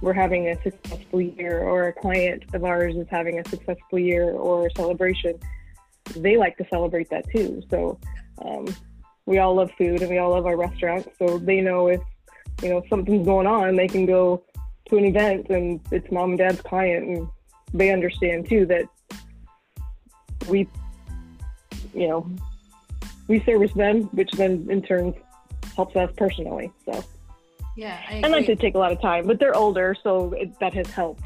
we're 0.00 0.12
having 0.12 0.48
a 0.48 0.62
successful 0.62 1.20
year 1.20 1.60
or 1.60 1.88
a 1.88 1.92
client 1.92 2.44
of 2.52 2.64
ours 2.64 2.94
is 2.96 3.06
having 3.10 3.38
a 3.38 3.48
successful 3.48 3.98
year 3.98 4.30
or 4.32 4.66
a 4.66 4.70
celebration, 4.76 5.38
they 6.16 6.36
like 6.36 6.56
to 6.58 6.66
celebrate 6.70 7.08
that 7.10 7.24
too. 7.30 7.62
So 7.70 7.98
um, 8.44 8.66
we 9.26 9.38
all 9.38 9.54
love 9.54 9.70
food 9.78 10.02
and 10.02 10.10
we 10.10 10.18
all 10.18 10.30
love 10.30 10.46
our 10.46 10.56
restaurants. 10.56 11.08
So 11.18 11.38
they 11.38 11.60
know 11.60 11.88
if 11.88 12.00
you 12.62 12.68
know 12.68 12.82
something's 12.90 13.24
going 13.24 13.46
on, 13.46 13.76
they 13.76 13.88
can 13.88 14.06
go 14.06 14.44
to 14.88 14.98
an 14.98 15.04
event 15.04 15.46
and 15.48 15.80
it's 15.90 16.10
mom 16.10 16.30
and 16.30 16.38
dad's 16.38 16.60
client, 16.60 17.08
and 17.08 17.28
they 17.72 17.90
understand 17.90 18.48
too 18.48 18.66
that 18.66 18.84
we, 20.48 20.68
you 21.94 22.08
know, 22.08 22.30
we 23.28 23.40
service 23.44 23.72
them, 23.72 24.02
which 24.12 24.30
then 24.32 24.66
in 24.68 24.82
turn 24.82 25.14
helps 25.74 25.96
us 25.96 26.10
personally. 26.16 26.70
So. 26.84 27.02
Yeah, 27.76 28.00
I 28.08 28.14
and 28.14 28.30
like 28.30 28.46
to 28.46 28.56
take 28.56 28.74
a 28.74 28.78
lot 28.78 28.92
of 28.92 29.00
time, 29.00 29.26
but 29.26 29.38
they're 29.40 29.56
older, 29.56 29.96
so 30.02 30.32
it, 30.32 30.58
that 30.60 30.74
has 30.74 30.88
helped. 30.88 31.24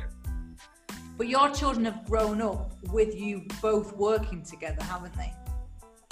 But 1.19 1.29
your 1.29 1.51
children 1.51 1.85
have 1.85 2.07
grown 2.07 2.41
up 2.41 2.73
with 2.93 3.15
you 3.15 3.47
both 3.61 3.97
working 3.97 4.43
together, 4.43 4.83
haven't 4.85 5.15
they? 5.15 5.33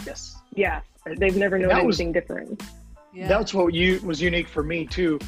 Yes. 0.04 0.36
Yeah, 0.52 0.80
they've 1.16 1.36
never 1.36 1.58
known 1.58 1.70
anything 1.70 2.12
different. 2.12 2.62
Yeah. 3.14 3.28
That's 3.28 3.54
what 3.54 3.72
you 3.72 4.00
was 4.00 4.20
unique 4.20 4.48
for 4.48 4.62
me 4.62 4.84
too. 4.84 5.18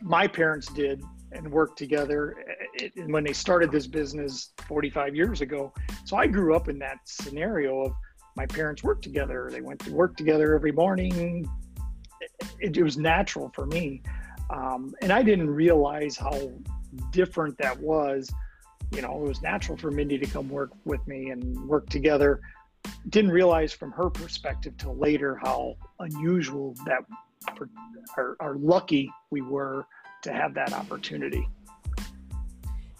My 0.00 0.26
parents 0.26 0.70
did 0.72 1.02
and 1.30 1.50
worked 1.50 1.78
together 1.78 2.36
it, 2.74 2.92
eh, 2.96 3.02
when 3.06 3.24
they 3.24 3.32
started 3.32 3.70
this 3.70 3.86
business 3.86 4.50
45 4.66 5.14
years 5.16 5.40
ago. 5.40 5.72
So 6.04 6.16
I 6.16 6.26
grew 6.26 6.54
up 6.54 6.68
in 6.68 6.78
that 6.80 6.98
scenario 7.04 7.86
of 7.86 7.92
my 8.36 8.46
parents 8.46 8.82
worked 8.82 9.02
together. 9.02 9.48
They 9.50 9.60
went 9.60 9.80
to 9.80 9.92
work 9.92 10.16
together 10.16 10.54
every 10.54 10.72
morning. 10.72 11.48
It, 12.60 12.76
it 12.76 12.82
was 12.82 12.98
natural 12.98 13.50
for 13.54 13.66
me. 13.66 14.02
Um, 14.50 14.94
and 15.02 15.12
I 15.12 15.22
didn't 15.22 15.50
realize 15.50 16.16
how 16.16 16.50
different 17.10 17.56
that 17.58 17.78
was. 17.78 18.30
You 18.92 19.02
know, 19.02 19.24
it 19.24 19.28
was 19.28 19.40
natural 19.42 19.76
for 19.78 19.90
Mindy 19.90 20.18
to 20.18 20.26
come 20.26 20.48
work 20.48 20.70
with 20.84 21.06
me 21.06 21.30
and 21.30 21.56
work 21.68 21.88
together. 21.88 22.40
Didn't 23.08 23.30
realize 23.30 23.72
from 23.72 23.92
her 23.92 24.10
perspective 24.10 24.74
till 24.76 24.96
later 24.96 25.36
how 25.36 25.76
unusual 26.00 26.74
that, 26.86 27.04
or, 28.16 28.36
or 28.40 28.56
lucky 28.56 29.10
we 29.30 29.40
were 29.40 29.86
to 30.22 30.32
have 30.32 30.54
that 30.54 30.72
opportunity. 30.72 31.48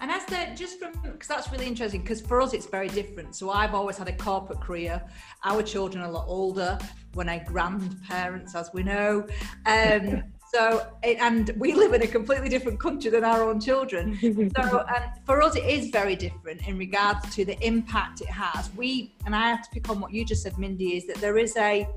And 0.02 0.10
as 0.10 0.24
the 0.24 0.48
just 0.56 0.80
from 0.80 0.90
because 1.00 1.28
that's 1.28 1.52
really 1.52 1.66
interesting 1.66 2.02
because 2.02 2.20
for 2.20 2.42
us 2.42 2.52
it's 2.54 2.66
very 2.66 2.88
different. 2.88 3.36
So 3.36 3.50
I've 3.50 3.72
always 3.72 3.96
had 3.96 4.08
a 4.08 4.16
corporate 4.16 4.60
career. 4.60 5.00
Our 5.44 5.62
children 5.62 6.02
are 6.02 6.08
a 6.08 6.10
lot 6.10 6.26
older. 6.26 6.76
When 7.14 7.28
our 7.28 7.38
grandparents, 7.44 8.56
as 8.56 8.70
we 8.74 8.82
know, 8.82 9.26
um, 9.66 10.24
So, 10.54 10.86
and 11.02 11.50
we 11.56 11.72
live 11.82 11.94
in 11.94 12.02
a 12.02 12.06
completely 12.06 12.50
different 12.50 12.78
country 12.78 13.10
than 13.10 13.24
our 13.24 13.42
own 13.42 13.60
children. 13.60 14.18
So, 14.62 14.84
for 15.24 15.42
us, 15.42 15.56
it 15.56 15.64
is 15.64 15.88
very 15.88 16.14
different 16.14 16.66
in 16.68 16.76
regards 16.76 17.34
to 17.34 17.44
the 17.44 17.58
impact 17.66 18.20
it 18.20 18.28
has. 18.28 18.70
We, 18.74 19.14
and 19.24 19.34
I 19.34 19.48
have 19.48 19.62
to 19.62 19.70
pick 19.70 19.88
on 19.88 20.00
what 20.00 20.12
you 20.12 20.24
just 20.24 20.42
said, 20.42 20.58
Mindy, 20.58 20.96
is 20.96 21.06
that 21.06 21.16
there 21.16 21.38
is 21.38 21.56
a, 21.56 21.88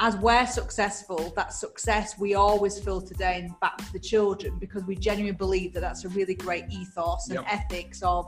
as 0.00 0.16
we're 0.16 0.46
successful, 0.46 1.32
that 1.36 1.52
success 1.52 2.18
we 2.18 2.34
always 2.34 2.78
filter 2.78 3.14
down 3.14 3.54
back 3.60 3.78
to 3.78 3.92
the 3.92 3.98
children 3.98 4.58
because 4.58 4.84
we 4.84 4.96
genuinely 4.96 5.36
believe 5.36 5.72
that 5.74 5.80
that's 5.80 6.04
a 6.04 6.08
really 6.10 6.34
great 6.34 6.64
ethos 6.70 7.28
and 7.28 7.36
yep. 7.36 7.46
ethics 7.48 8.02
of 8.02 8.26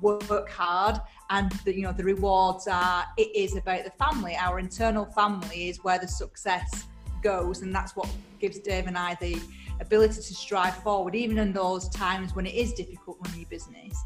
work 0.00 0.50
hard 0.50 1.00
and 1.30 1.52
the, 1.64 1.74
you 1.74 1.82
know 1.82 1.92
the 1.92 2.02
rewards 2.02 2.66
are 2.66 3.04
it 3.16 3.34
is 3.34 3.56
about 3.56 3.84
the 3.84 3.90
family 3.92 4.36
our 4.36 4.58
internal 4.58 5.06
family 5.06 5.68
is 5.68 5.82
where 5.84 5.98
the 5.98 6.08
success 6.08 6.86
goes, 7.24 7.62
and 7.62 7.74
that's 7.74 7.96
what 7.96 8.08
gives 8.38 8.60
Dave 8.60 8.86
and 8.86 8.96
I 8.96 9.16
the 9.20 9.40
ability 9.80 10.14
to 10.14 10.34
strive 10.34 10.76
forward, 10.76 11.16
even 11.16 11.38
in 11.38 11.52
those 11.52 11.88
times 11.88 12.36
when 12.36 12.46
it 12.46 12.54
is 12.54 12.72
difficult 12.72 13.18
running 13.24 13.40
your 13.40 13.48
business. 13.48 14.00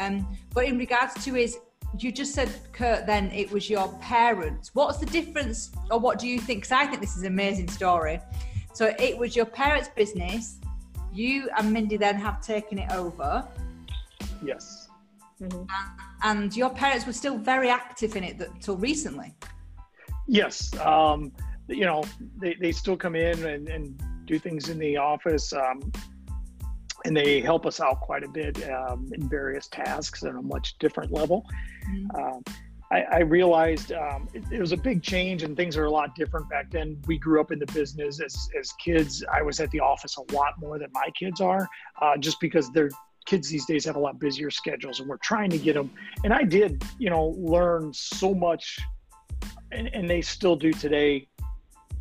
Um, 0.00 0.26
but 0.54 0.64
in 0.64 0.78
regards 0.78 1.22
to 1.24 1.34
his, 1.34 1.58
you 1.98 2.10
just 2.10 2.32
said, 2.32 2.48
Kurt, 2.72 3.06
then 3.06 3.30
it 3.30 3.50
was 3.52 3.68
your 3.68 3.88
parents. 4.00 4.74
What's 4.74 4.98
the 4.98 5.06
difference, 5.06 5.70
or 5.90 5.98
what 5.98 6.18
do 6.18 6.26
you 6.26 6.38
think? 6.38 6.62
Because 6.62 6.72
I 6.72 6.86
think 6.86 7.00
this 7.00 7.16
is 7.16 7.22
an 7.22 7.28
amazing 7.28 7.68
story. 7.68 8.18
So 8.72 8.94
it 8.98 9.16
was 9.16 9.36
your 9.36 9.46
parents' 9.46 9.90
business. 9.94 10.58
You 11.12 11.48
and 11.56 11.72
Mindy 11.72 11.96
then 11.96 12.16
have 12.16 12.40
taken 12.40 12.78
it 12.78 12.90
over. 12.90 13.46
Yes. 14.42 14.88
Mm-hmm. 15.40 15.64
And, 16.22 16.56
your 16.56 16.70
parents 16.70 17.06
were 17.06 17.12
still 17.12 17.36
very 17.36 17.68
active 17.68 18.16
in 18.16 18.24
it 18.24 18.42
till 18.60 18.76
recently. 18.76 19.34
Yes. 20.26 20.76
Um, 20.80 21.32
you 21.68 21.84
know, 21.84 22.04
they, 22.40 22.54
they 22.60 22.72
still 22.72 22.96
come 22.96 23.14
in 23.14 23.44
and, 23.44 23.68
and 23.68 24.02
do 24.26 24.38
things 24.38 24.68
in 24.68 24.78
the 24.78 24.96
office. 24.96 25.52
Um, 25.52 25.92
and 27.04 27.16
they 27.16 27.40
help 27.40 27.66
us 27.66 27.80
out 27.80 28.00
quite 28.00 28.24
a 28.24 28.28
bit 28.28 28.68
um, 28.70 29.10
in 29.12 29.28
various 29.28 29.68
tasks 29.68 30.22
at 30.24 30.34
a 30.34 30.42
much 30.42 30.78
different 30.78 31.12
level. 31.12 31.44
Mm-hmm. 31.88 32.16
Um, 32.16 32.42
I, 32.90 33.02
I, 33.02 33.18
realized 33.20 33.92
um, 33.92 34.28
it, 34.34 34.44
it, 34.50 34.60
was 34.60 34.72
a 34.72 34.76
big 34.76 35.02
change 35.02 35.42
and 35.42 35.56
things 35.56 35.76
are 35.76 35.84
a 35.84 35.90
lot 35.90 36.14
different 36.14 36.48
back 36.48 36.70
then. 36.70 37.00
We 37.06 37.18
grew 37.18 37.40
up 37.40 37.50
in 37.50 37.58
the 37.58 37.66
business 37.66 38.20
as, 38.20 38.48
as 38.58 38.72
kids. 38.72 39.24
I 39.32 39.42
was 39.42 39.58
at 39.60 39.70
the 39.70 39.80
office 39.80 40.16
a 40.16 40.34
lot 40.34 40.54
more 40.58 40.78
than 40.78 40.88
my 40.92 41.08
kids 41.18 41.40
are, 41.40 41.68
uh, 42.00 42.16
just 42.16 42.40
because 42.40 42.70
their 42.72 42.90
kids 43.26 43.48
these 43.48 43.64
days 43.66 43.84
have 43.86 43.96
a 43.96 43.98
lot 43.98 44.18
busier 44.18 44.50
schedules 44.50 45.00
and 45.00 45.08
we're 45.08 45.16
trying 45.18 45.50
to 45.50 45.58
get 45.58 45.74
them. 45.74 45.90
And 46.24 46.32
I 46.32 46.42
did, 46.42 46.84
you 46.98 47.10
know, 47.10 47.34
learn 47.36 47.92
so 47.92 48.34
much, 48.34 48.78
and, 49.72 49.88
and 49.88 50.08
they 50.08 50.20
still 50.20 50.56
do 50.56 50.72
today 50.72 51.28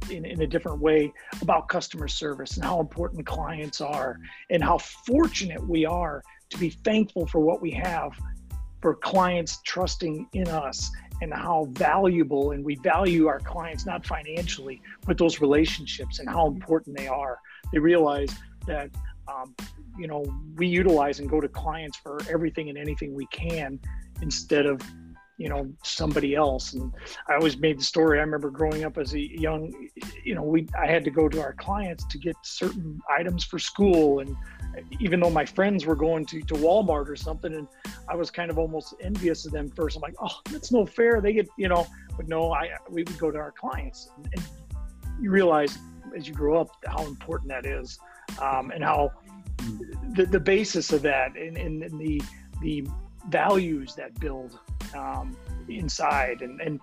in, 0.10 0.25
in 0.25 0.41
a 0.41 0.48
different 0.48 0.79
way 0.79 1.13
about 1.41 1.67
customer 1.67 2.07
service 2.07 2.55
and 2.55 2.65
how 2.65 2.79
important 2.79 3.25
clients 3.25 3.81
are 3.81 4.19
and 4.50 4.63
how 4.63 4.77
fortunate 4.77 5.65
we 5.67 5.86
are 5.86 6.24
to 6.50 6.57
be 6.57 6.69
thankful 6.69 7.25
for 7.27 7.39
what 7.39 7.62
we 7.62 7.72
have 7.72 8.12
for 8.81 8.95
clients 8.95 9.60
trusting 9.65 10.27
in 10.33 10.48
us 10.50 10.91
and 11.22 11.33
how 11.33 11.67
valuable 11.72 12.51
and 12.51 12.63
we 12.63 12.75
value 12.75 13.27
our 13.27 13.39
clients 13.39 13.86
not 13.86 14.05
financially 14.05 14.81
but 15.05 15.17
those 15.17 15.39
relationships 15.39 16.19
and 16.19 16.29
how 16.29 16.48
important 16.48 16.98
they 16.98 17.07
are. 17.07 17.39
They 17.72 17.79
realize 17.79 18.29
that 18.67 18.89
um, 19.27 19.55
you 19.98 20.07
know 20.07 20.25
we 20.55 20.67
utilize 20.67 21.19
and 21.19 21.29
go 21.29 21.39
to 21.39 21.48
clients 21.48 21.98
for 21.98 22.19
everything 22.29 22.69
and 22.69 22.77
anything 22.77 23.13
we 23.13 23.25
can 23.27 23.79
instead 24.22 24.65
of 24.65 24.81
you 25.38 25.50
know 25.50 25.68
somebody 25.84 26.36
else 26.36 26.74
and 26.74 26.94
i 27.28 27.34
always 27.34 27.58
made 27.58 27.80
the 27.80 27.84
story 27.84 28.20
i 28.20 28.22
remember 28.22 28.52
growing 28.52 28.84
up 28.84 28.98
as 28.98 29.13
a 29.13 29.20
young 29.20 29.74
you 30.24 30.36
know 30.36 30.44
we 30.44 30.68
i 30.80 30.86
had 30.86 31.04
to 31.04 31.10
go 31.10 31.28
to 31.28 31.42
our 31.42 31.54
clients 31.54 32.06
to 32.06 32.18
get 32.18 32.36
certain 32.44 33.00
items 33.10 33.44
for 33.44 33.58
school 33.58 34.20
and 34.20 34.36
even 35.00 35.20
though 35.20 35.30
my 35.30 35.46
friends 35.46 35.86
were 35.86 35.96
going 35.96 36.25
to, 36.25 36.42
to 36.42 36.54
Walmart 36.56 37.10
or 37.10 37.16
something, 37.16 37.54
and 37.54 37.68
I 38.10 38.16
was 38.16 38.32
kind 38.32 38.50
of 38.50 38.58
almost 38.58 38.96
envious 39.02 39.46
of 39.46 39.52
them 39.52 39.70
first. 39.70 39.96
I'm 39.96 40.02
like, 40.02 40.16
oh, 40.22 40.40
that's 40.52 40.72
no 40.72 40.86
fair. 40.86 41.22
They 41.22 41.34
get, 41.34 41.48
you 41.58 41.68
know, 41.68 41.88
but 42.18 42.28
no, 42.28 42.52
I 42.52 42.72
we 42.90 43.04
would 43.04 43.18
go 43.18 43.32
to 43.32 43.38
our 43.38 43.52
clients, 43.52 44.10
and, 44.18 44.30
and 44.34 44.44
you 45.22 45.30
realize 45.30 45.78
as 46.16 46.28
you 46.28 46.34
grow 46.34 46.60
up 46.60 46.70
how 46.86 47.06
important 47.06 47.50
that 47.50 47.66
is, 47.66 48.00
um, 48.42 48.72
and 48.72 48.84
how 48.84 49.12
the, 50.13 50.25
the 50.25 50.40
basis 50.40 50.92
of 50.92 51.02
that, 51.04 51.36
and, 51.36 51.58
and, 51.58 52.00
the 52.00 52.22
the 52.62 52.88
values 53.30 53.96
that 53.96 54.20
build 54.20 54.60
um, 54.95 55.35
inside, 55.67 56.41
and 56.41 56.59
and 56.62 56.79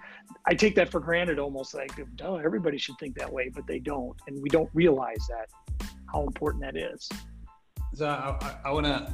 I 0.46 0.54
take 0.54 0.74
that 0.76 0.90
for 0.90 1.00
granted, 1.00 1.38
almost 1.38 1.74
like, 1.74 1.92
duh, 2.16 2.36
everybody 2.36 2.78
should 2.78 2.98
think 2.98 3.16
that 3.18 3.30
way, 3.32 3.48
but 3.48 3.66
they 3.66 3.78
don't, 3.78 4.16
and 4.26 4.42
we 4.42 4.48
don't 4.48 4.70
realize 4.74 5.26
that 5.28 5.86
how 6.12 6.24
important 6.24 6.62
that 6.64 6.76
is. 6.76 7.08
So 7.94 8.08
I, 8.08 8.56
I 8.64 8.70
want 8.70 8.86
to 8.86 9.12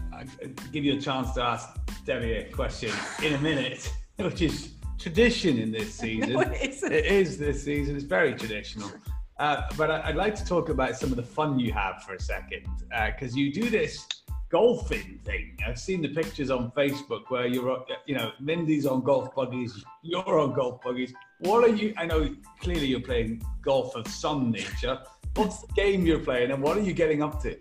give 0.72 0.84
you 0.84 0.96
a 0.96 1.00
chance 1.00 1.32
to 1.32 1.42
ask 1.42 1.68
Debbie 2.04 2.32
a 2.32 2.52
question 2.52 2.92
in 3.22 3.34
a 3.34 3.38
minute, 3.38 3.92
which 4.16 4.42
is 4.42 4.72
tradition 4.98 5.58
in 5.58 5.70
this 5.70 5.94
season. 5.98 6.34
No, 6.34 6.40
it, 6.40 6.82
it 6.82 7.06
is 7.06 7.38
this 7.38 7.64
season. 7.64 7.96
It's 7.96 8.04
very 8.04 8.34
traditional. 8.34 8.90
Uh, 9.38 9.62
but 9.76 9.90
I'd 9.90 10.16
like 10.16 10.34
to 10.36 10.44
talk 10.44 10.70
about 10.70 10.96
some 10.96 11.10
of 11.10 11.16
the 11.16 11.22
fun 11.22 11.58
you 11.58 11.72
have 11.72 12.02
for 12.02 12.14
a 12.14 12.20
second, 12.20 12.66
because 12.88 13.34
uh, 13.34 13.36
you 13.36 13.52
do 13.52 13.68
this 13.68 14.06
golfing 14.48 15.20
thing. 15.24 15.56
I've 15.66 15.78
seen 15.78 16.02
the 16.02 16.08
pictures 16.08 16.50
on 16.50 16.70
Facebook 16.72 17.24
where 17.28 17.46
you're, 17.46 17.84
you 18.06 18.14
know, 18.14 18.32
Mindy's 18.40 18.86
on 18.86 19.02
golf 19.02 19.34
buggies, 19.34 19.84
you're 20.02 20.38
on 20.38 20.54
golf 20.54 20.80
buggies. 20.82 21.12
What 21.40 21.64
are 21.64 21.74
you? 21.74 21.92
I 21.96 22.06
know 22.06 22.34
clearly 22.60 22.86
you're 22.86 23.00
playing 23.00 23.42
golf 23.62 23.94
of 23.96 24.06
some 24.08 24.50
nature. 24.50 24.98
What's 25.34 25.62
the 25.62 25.72
game 25.74 26.06
you're 26.06 26.20
playing, 26.20 26.50
and 26.50 26.62
what 26.62 26.76
are 26.76 26.82
you 26.82 26.92
getting 26.92 27.22
up 27.22 27.42
to? 27.42 27.56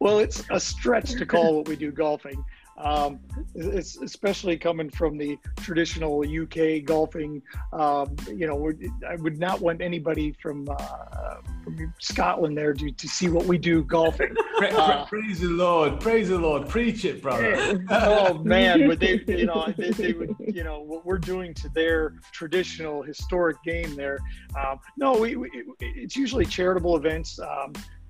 well, 0.00 0.18
it's 0.18 0.42
a 0.50 0.58
stretch 0.58 1.12
to 1.12 1.26
call 1.26 1.56
what 1.56 1.68
we 1.68 1.76
do 1.76 1.92
golfing. 1.92 2.44
Um, 2.76 3.20
it's 3.54 3.96
especially 3.96 4.56
coming 4.56 4.90
from 4.90 5.16
the 5.16 5.38
traditional 5.58 6.24
UK 6.24 6.84
golfing. 6.84 7.40
Um, 7.72 8.16
you 8.28 8.46
know, 8.46 8.72
I 9.08 9.16
would 9.16 9.38
not 9.38 9.60
want 9.60 9.80
anybody 9.80 10.32
from 10.42 10.66
uh, 10.68 11.36
from 11.62 11.94
Scotland 12.00 12.58
there 12.58 12.74
to, 12.74 12.90
to 12.90 13.08
see 13.08 13.28
what 13.28 13.46
we 13.46 13.58
do 13.58 13.82
golfing. 13.84 14.34
Uh, 14.64 15.04
praise 15.06 15.40
the 15.40 15.48
Lord, 15.48 16.00
praise 16.00 16.28
the 16.28 16.38
Lord, 16.38 16.68
preach 16.68 17.04
it, 17.04 17.20
brother. 17.20 17.84
oh 17.90 18.38
man, 18.38 18.88
but 18.88 18.98
they, 18.98 19.20
you 19.26 19.46
know, 19.46 19.72
they, 19.76 19.90
they, 19.90 20.12
would, 20.12 20.34
you 20.38 20.64
know, 20.64 20.80
what 20.80 21.04
we're 21.04 21.18
doing 21.18 21.52
to 21.54 21.68
their 21.70 22.14
traditional 22.32 23.02
historic 23.02 23.62
game 23.62 23.94
there. 23.94 24.20
Um, 24.56 24.78
no, 24.96 25.16
we, 25.16 25.36
we, 25.36 25.50
it's 25.80 26.16
usually 26.16 26.46
charitable 26.46 26.96
events. 26.96 27.38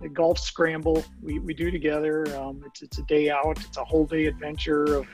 The 0.00 0.08
golf 0.08 0.38
scramble 0.38 1.04
we, 1.22 1.38
we 1.38 1.54
do 1.54 1.70
together. 1.70 2.26
Um, 2.36 2.62
it's, 2.66 2.82
it's 2.82 2.98
a 2.98 3.02
day 3.02 3.30
out. 3.30 3.58
It's 3.64 3.76
a 3.76 3.84
whole 3.84 4.06
day 4.06 4.26
adventure 4.26 4.96
of, 4.96 5.06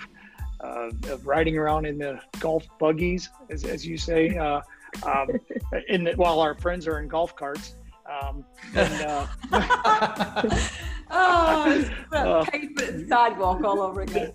uh, 0.61 0.91
of 1.09 1.27
riding 1.27 1.57
around 1.57 1.87
in 1.87 1.99
the 1.99 2.21
golf 2.41 2.67
buggies, 2.79 3.29
as, 3.51 3.65
as 3.65 3.87
you 3.87 3.97
say, 3.97 4.37
uh, 4.37 4.61
um, 5.05 5.29
in 5.89 6.05
the, 6.05 6.13
while 6.15 6.41
our 6.41 6.55
friends 6.55 6.89
are 6.89 6.99
in 6.99 7.09
golf 7.09 7.37
carts. 7.37 7.75
Um, 8.11 8.45
and, 8.75 9.03
uh, 9.07 9.27
oh, 11.11 11.91
uh, 12.13 12.45
pavement 12.47 13.09
sidewalk 13.09 13.63
all 13.63 13.81
over 13.81 14.01
again. 14.03 14.33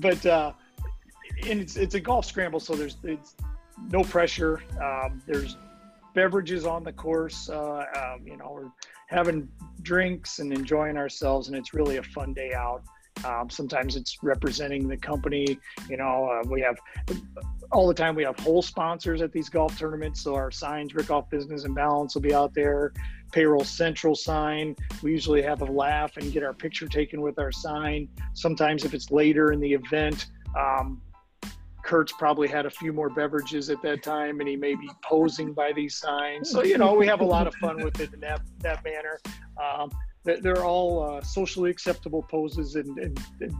but 0.00 0.26
uh, 0.26 0.52
and 1.48 1.60
it's 1.60 1.76
it's 1.76 1.94
a 1.94 2.00
golf 2.00 2.26
scramble, 2.26 2.60
so 2.60 2.74
there's 2.74 2.96
it's 3.04 3.36
no 3.90 4.02
pressure. 4.04 4.62
Um, 4.82 5.22
there's 5.26 5.56
beverages 6.14 6.66
on 6.66 6.84
the 6.84 6.92
course. 6.92 7.48
Uh, 7.48 7.84
um, 7.96 8.26
you 8.26 8.36
know, 8.36 8.72
having 9.08 9.48
drinks 9.82 10.38
and 10.38 10.52
enjoying 10.52 10.96
ourselves, 10.96 11.48
and 11.48 11.56
it's 11.56 11.74
really 11.74 11.98
a 11.98 12.02
fun 12.02 12.32
day 12.32 12.52
out. 12.52 12.82
Um, 13.24 13.48
sometimes 13.48 13.96
it's 13.96 14.18
representing 14.22 14.88
the 14.88 14.96
company. 14.96 15.58
You 15.88 15.96
know, 15.96 16.28
uh, 16.28 16.48
we 16.48 16.60
have 16.62 16.76
all 17.70 17.86
the 17.86 17.94
time. 17.94 18.14
We 18.14 18.24
have 18.24 18.38
whole 18.40 18.62
sponsors 18.62 19.22
at 19.22 19.32
these 19.32 19.48
golf 19.48 19.78
tournaments. 19.78 20.22
So 20.22 20.34
our 20.34 20.50
signs, 20.50 20.92
Rickoff 20.92 21.30
Business 21.30 21.64
and 21.64 21.74
Balance, 21.74 22.14
will 22.14 22.22
be 22.22 22.34
out 22.34 22.54
there. 22.54 22.92
Payroll 23.32 23.64
Central 23.64 24.14
sign. 24.14 24.76
We 25.02 25.12
usually 25.12 25.42
have 25.42 25.62
a 25.62 25.64
laugh 25.64 26.16
and 26.16 26.32
get 26.32 26.42
our 26.42 26.54
picture 26.54 26.86
taken 26.86 27.20
with 27.20 27.38
our 27.38 27.52
sign. 27.52 28.08
Sometimes 28.34 28.84
if 28.84 28.94
it's 28.94 29.10
later 29.10 29.52
in 29.52 29.60
the 29.60 29.72
event, 29.72 30.26
um, 30.56 31.00
Kurt's 31.84 32.12
probably 32.12 32.48
had 32.48 32.66
a 32.66 32.70
few 32.70 32.92
more 32.92 33.10
beverages 33.10 33.70
at 33.70 33.82
that 33.82 34.02
time, 34.02 34.40
and 34.40 34.48
he 34.48 34.56
may 34.56 34.74
be 34.74 34.90
posing 35.02 35.52
by 35.52 35.72
these 35.72 35.96
signs. 35.96 36.50
So 36.50 36.62
you 36.62 36.78
know, 36.78 36.94
we 36.94 37.06
have 37.06 37.20
a 37.20 37.24
lot 37.24 37.46
of 37.46 37.54
fun 37.56 37.82
with 37.84 38.00
it 38.00 38.12
in 38.14 38.20
that 38.20 38.40
that 38.60 38.82
manner. 38.84 39.20
Um, 39.62 39.90
they're 40.24 40.64
all 40.64 41.02
uh, 41.02 41.20
socially 41.20 41.70
acceptable 41.70 42.22
poses 42.22 42.76
and, 42.76 42.98
and, 42.98 43.20
and 43.42 43.54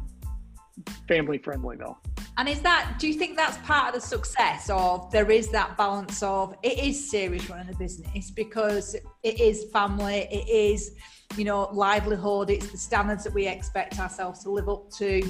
family 1.09 1.39
friendly, 1.39 1.77
though. 1.77 1.99
And 2.37 2.49
is 2.49 2.61
that? 2.63 2.97
Do 2.99 3.07
you 3.07 3.15
think 3.15 3.37
that's 3.37 3.57
part 3.59 3.89
of 3.89 4.01
the 4.01 4.07
success, 4.07 4.69
of 4.71 5.11
there 5.11 5.31
is 5.31 5.49
that 5.51 5.77
balance 5.77 6.23
of 6.23 6.57
it 6.63 6.79
is 6.79 7.11
serious 7.11 7.49
running 7.49 7.73
a 7.73 7.79
business 7.79 8.31
because 8.31 8.95
it 9.23 9.41
is 9.41 9.65
family, 9.73 10.27
it 10.31 10.49
is 10.49 10.93
you 11.37 11.45
know 11.45 11.69
livelihood, 11.73 12.51
it's 12.51 12.71
the 12.71 12.79
standards 12.79 13.25
that 13.25 13.35
we 13.35 13.47
expect 13.47 14.01
ourselves 14.01 14.43
to 14.43 14.51
live 14.51 14.69
up 14.69 14.91
to 14.99 15.23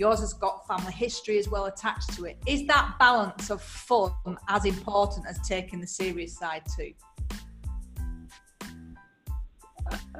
Yours 0.00 0.20
has 0.20 0.32
got 0.32 0.66
family 0.66 0.94
history 0.94 1.38
as 1.38 1.46
well 1.50 1.66
attached 1.66 2.14
to 2.14 2.24
it. 2.24 2.38
Is 2.46 2.66
that 2.68 2.94
balance 2.98 3.50
of 3.50 3.60
fun 3.60 4.12
as 4.48 4.64
important 4.64 5.26
as 5.26 5.38
taking 5.46 5.78
the 5.78 5.86
serious 5.86 6.38
side 6.38 6.62
too? 6.74 6.94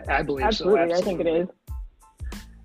I 0.07 0.23
believe 0.23 0.45
absolutely. 0.45 0.81
so. 0.81 0.95
Absolutely, 0.95 0.95
I 0.95 1.01
think 1.01 1.21
it 1.21 1.27
is. 1.27 1.49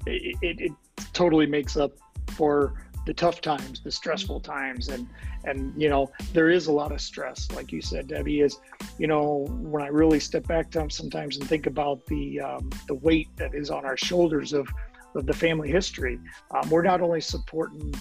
It, 0.08 0.38
it, 0.41 0.60
it 0.60 0.71
totally 1.13 1.45
makes 1.45 1.78
up 1.78 1.93
for 2.35 2.73
the 3.05 3.13
tough 3.13 3.39
times, 3.39 3.81
the 3.81 3.91
stressful 3.91 4.39
times, 4.39 4.89
and 4.89 5.07
and 5.43 5.73
you 5.79 5.89
know 5.89 6.11
there 6.33 6.49
is 6.49 6.67
a 6.67 6.71
lot 6.71 6.91
of 6.91 6.99
stress, 6.99 7.49
like 7.51 7.71
you 7.71 7.81
said, 7.81 8.07
Debbie. 8.07 8.41
Is 8.41 8.59
you 8.97 9.07
know 9.07 9.47
when 9.49 9.83
I 9.83 9.87
really 9.87 10.19
step 10.19 10.47
back 10.47 10.71
to 10.71 10.89
sometimes 10.89 11.37
and 11.37 11.47
think 11.47 11.67
about 11.67 12.05
the 12.07 12.41
um, 12.41 12.69
the 12.87 12.95
weight 12.95 13.29
that 13.37 13.53
is 13.53 13.69
on 13.69 13.85
our 13.85 13.97
shoulders 13.97 14.53
of 14.53 14.67
of 15.13 15.25
the 15.25 15.33
family 15.33 15.69
history. 15.69 16.19
Um, 16.51 16.69
we're 16.69 16.83
not 16.83 17.01
only 17.01 17.21
supporting 17.21 17.93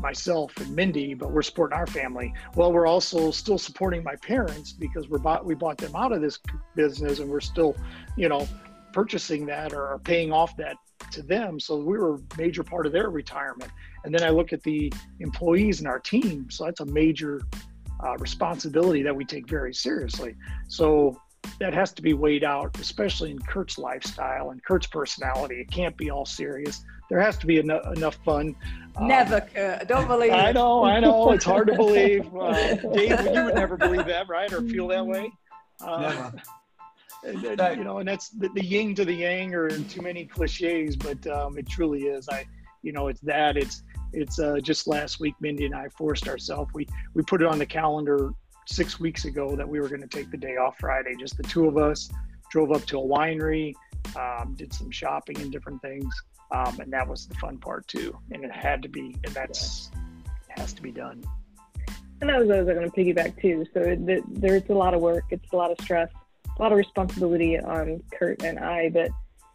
myself 0.00 0.56
and 0.58 0.74
Mindy, 0.74 1.14
but 1.14 1.32
we're 1.32 1.42
supporting 1.42 1.76
our 1.76 1.86
family. 1.86 2.32
Well, 2.54 2.72
we're 2.72 2.86
also 2.86 3.30
still 3.30 3.58
supporting 3.58 4.02
my 4.02 4.16
parents 4.16 4.72
because 4.72 5.08
we're 5.08 5.18
bought 5.18 5.44
we 5.44 5.54
bought 5.54 5.78
them 5.78 5.94
out 5.96 6.12
of 6.12 6.20
this 6.20 6.38
business, 6.76 7.18
and 7.18 7.28
we're 7.28 7.40
still, 7.40 7.76
you 8.16 8.28
know, 8.28 8.46
purchasing 8.92 9.46
that 9.46 9.72
or 9.72 10.00
paying 10.04 10.32
off 10.32 10.56
that 10.56 10.76
to 11.12 11.22
them. 11.22 11.58
So 11.60 11.76
we 11.76 11.98
were 11.98 12.14
a 12.14 12.18
major 12.36 12.62
part 12.62 12.86
of 12.86 12.92
their 12.92 13.10
retirement. 13.10 13.70
And 14.04 14.14
then 14.14 14.22
I 14.22 14.30
look 14.30 14.52
at 14.52 14.62
the 14.62 14.92
employees 15.20 15.80
in 15.80 15.86
our 15.86 15.98
team. 15.98 16.50
So 16.50 16.64
that's 16.64 16.80
a 16.80 16.86
major 16.86 17.42
uh, 18.04 18.16
responsibility 18.18 19.02
that 19.02 19.14
we 19.14 19.24
take 19.24 19.48
very 19.48 19.74
seriously. 19.74 20.36
So 20.68 21.20
that 21.60 21.74
has 21.74 21.92
to 21.92 22.02
be 22.02 22.14
weighed 22.14 22.44
out, 22.44 22.78
especially 22.78 23.30
in 23.30 23.38
Kurt's 23.38 23.78
lifestyle 23.78 24.50
and 24.50 24.62
Kurt's 24.62 24.86
personality. 24.86 25.60
It 25.60 25.70
can't 25.70 25.96
be 25.96 26.10
all 26.10 26.26
serious. 26.26 26.84
There 27.10 27.20
has 27.20 27.38
to 27.38 27.46
be 27.46 27.58
enough, 27.58 27.86
enough 27.96 28.18
fun. 28.24 28.54
Um, 28.96 29.08
never, 29.08 29.36
um, 29.36 29.48
Kurt. 29.54 29.80
I 29.80 29.84
don't 29.84 30.06
believe 30.06 30.32
I 30.32 30.52
know, 30.52 30.84
I 30.84 31.00
know. 31.00 31.32
It's 31.32 31.44
hard 31.44 31.68
to 31.68 31.74
believe. 31.74 32.28
Uh, 32.38 32.76
Dave, 32.92 33.20
you 33.34 33.44
would 33.44 33.54
never 33.54 33.76
believe 33.76 34.06
that, 34.06 34.28
right? 34.28 34.52
Or 34.52 34.62
feel 34.62 34.88
that 34.88 35.04
way? 35.04 35.30
Uh, 35.80 36.00
never. 36.00 36.42
And, 37.28 37.44
and, 37.44 37.78
you 37.78 37.84
know, 37.84 37.98
and 37.98 38.08
that's 38.08 38.30
the, 38.30 38.48
the, 38.54 38.64
yin 38.64 38.94
to 38.94 39.04
the 39.04 39.12
yang, 39.12 39.54
or 39.54 39.68
too 39.68 40.02
many 40.02 40.24
cliches, 40.24 40.96
but 40.96 41.26
um, 41.26 41.58
it 41.58 41.68
truly 41.68 42.04
is. 42.04 42.28
I, 42.28 42.46
you 42.82 42.92
know, 42.92 43.08
it's 43.08 43.20
that. 43.20 43.56
It's 43.56 43.82
it's 44.12 44.38
uh, 44.38 44.58
just 44.62 44.86
last 44.86 45.20
week, 45.20 45.34
Mindy 45.40 45.66
and 45.66 45.74
I 45.74 45.88
forced 45.90 46.28
ourselves. 46.28 46.70
We 46.74 46.86
we 47.14 47.22
put 47.22 47.42
it 47.42 47.46
on 47.46 47.58
the 47.58 47.66
calendar 47.66 48.30
six 48.66 48.98
weeks 49.00 49.24
ago 49.24 49.56
that 49.56 49.68
we 49.68 49.80
were 49.80 49.88
going 49.88 50.00
to 50.00 50.08
take 50.08 50.30
the 50.30 50.36
day 50.36 50.56
off 50.56 50.76
Friday. 50.78 51.14
Just 51.18 51.36
the 51.36 51.42
two 51.42 51.66
of 51.66 51.76
us 51.76 52.08
drove 52.50 52.72
up 52.72 52.84
to 52.86 52.98
a 52.98 53.02
winery, 53.02 53.74
um, 54.16 54.54
did 54.56 54.72
some 54.72 54.90
shopping 54.90 55.38
and 55.40 55.52
different 55.52 55.82
things, 55.82 56.14
um, 56.50 56.78
and 56.80 56.92
that 56.92 57.06
was 57.06 57.26
the 57.26 57.34
fun 57.34 57.58
part 57.58 57.86
too. 57.88 58.16
And 58.30 58.44
it 58.44 58.52
had 58.52 58.82
to 58.82 58.88
be, 58.88 59.16
and 59.24 59.34
that's 59.34 59.90
has 60.48 60.72
to 60.72 60.82
be 60.82 60.92
done. 60.92 61.22
And 62.20 62.30
that 62.30 62.38
was 62.38 62.48
what 62.48 62.56
I 62.56 62.62
was 62.62 62.74
going 62.74 62.90
to 62.90 62.96
piggyback 62.96 63.40
too. 63.40 63.64
So 63.72 63.80
the, 63.80 64.22
there's 64.28 64.68
a 64.68 64.74
lot 64.74 64.94
of 64.94 65.00
work, 65.00 65.24
it's 65.30 65.52
a 65.52 65.56
lot 65.56 65.70
of 65.70 65.78
stress, 65.82 66.10
a 66.58 66.62
lot 66.62 66.72
of 66.72 66.78
responsibility 66.78 67.58
on 67.58 68.02
Kurt 68.12 68.42
and 68.42 68.58
I, 68.58 68.90
but 68.90 69.10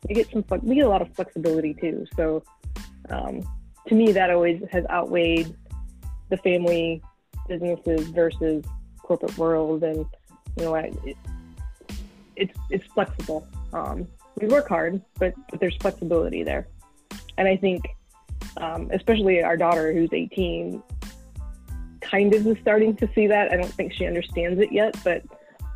we 0.07 0.15
get 0.15 0.31
some 0.31 0.43
we 0.61 0.75
get 0.75 0.85
a 0.85 0.89
lot 0.89 1.01
of 1.01 1.13
flexibility 1.15 1.73
too. 1.73 2.05
So 2.15 2.43
um, 3.09 3.41
to 3.87 3.95
me, 3.95 4.11
that 4.11 4.29
always 4.29 4.61
has 4.71 4.85
outweighed 4.89 5.53
the 6.29 6.37
family 6.37 7.01
businesses 7.47 8.07
versus 8.09 8.63
corporate 9.01 9.37
world, 9.37 9.83
and 9.83 10.05
you 10.57 10.65
know, 10.65 10.75
it, 10.75 11.17
it's 12.35 12.57
it's 12.69 12.85
flexible. 12.93 13.47
Um, 13.73 14.07
we 14.39 14.47
work 14.47 14.67
hard, 14.67 15.01
but, 15.19 15.33
but 15.49 15.59
there's 15.59 15.75
flexibility 15.77 16.43
there, 16.43 16.67
and 17.37 17.47
I 17.47 17.57
think, 17.57 17.83
um, 18.57 18.89
especially 18.91 19.43
our 19.43 19.57
daughter 19.57 19.93
who's 19.93 20.09
18, 20.11 20.81
kind 22.01 22.33
of 22.33 22.47
is 22.47 22.57
starting 22.61 22.95
to 22.97 23.09
see 23.13 23.27
that. 23.27 23.51
I 23.51 23.57
don't 23.57 23.73
think 23.73 23.93
she 23.93 24.05
understands 24.05 24.59
it 24.59 24.71
yet, 24.71 24.95
but 25.03 25.23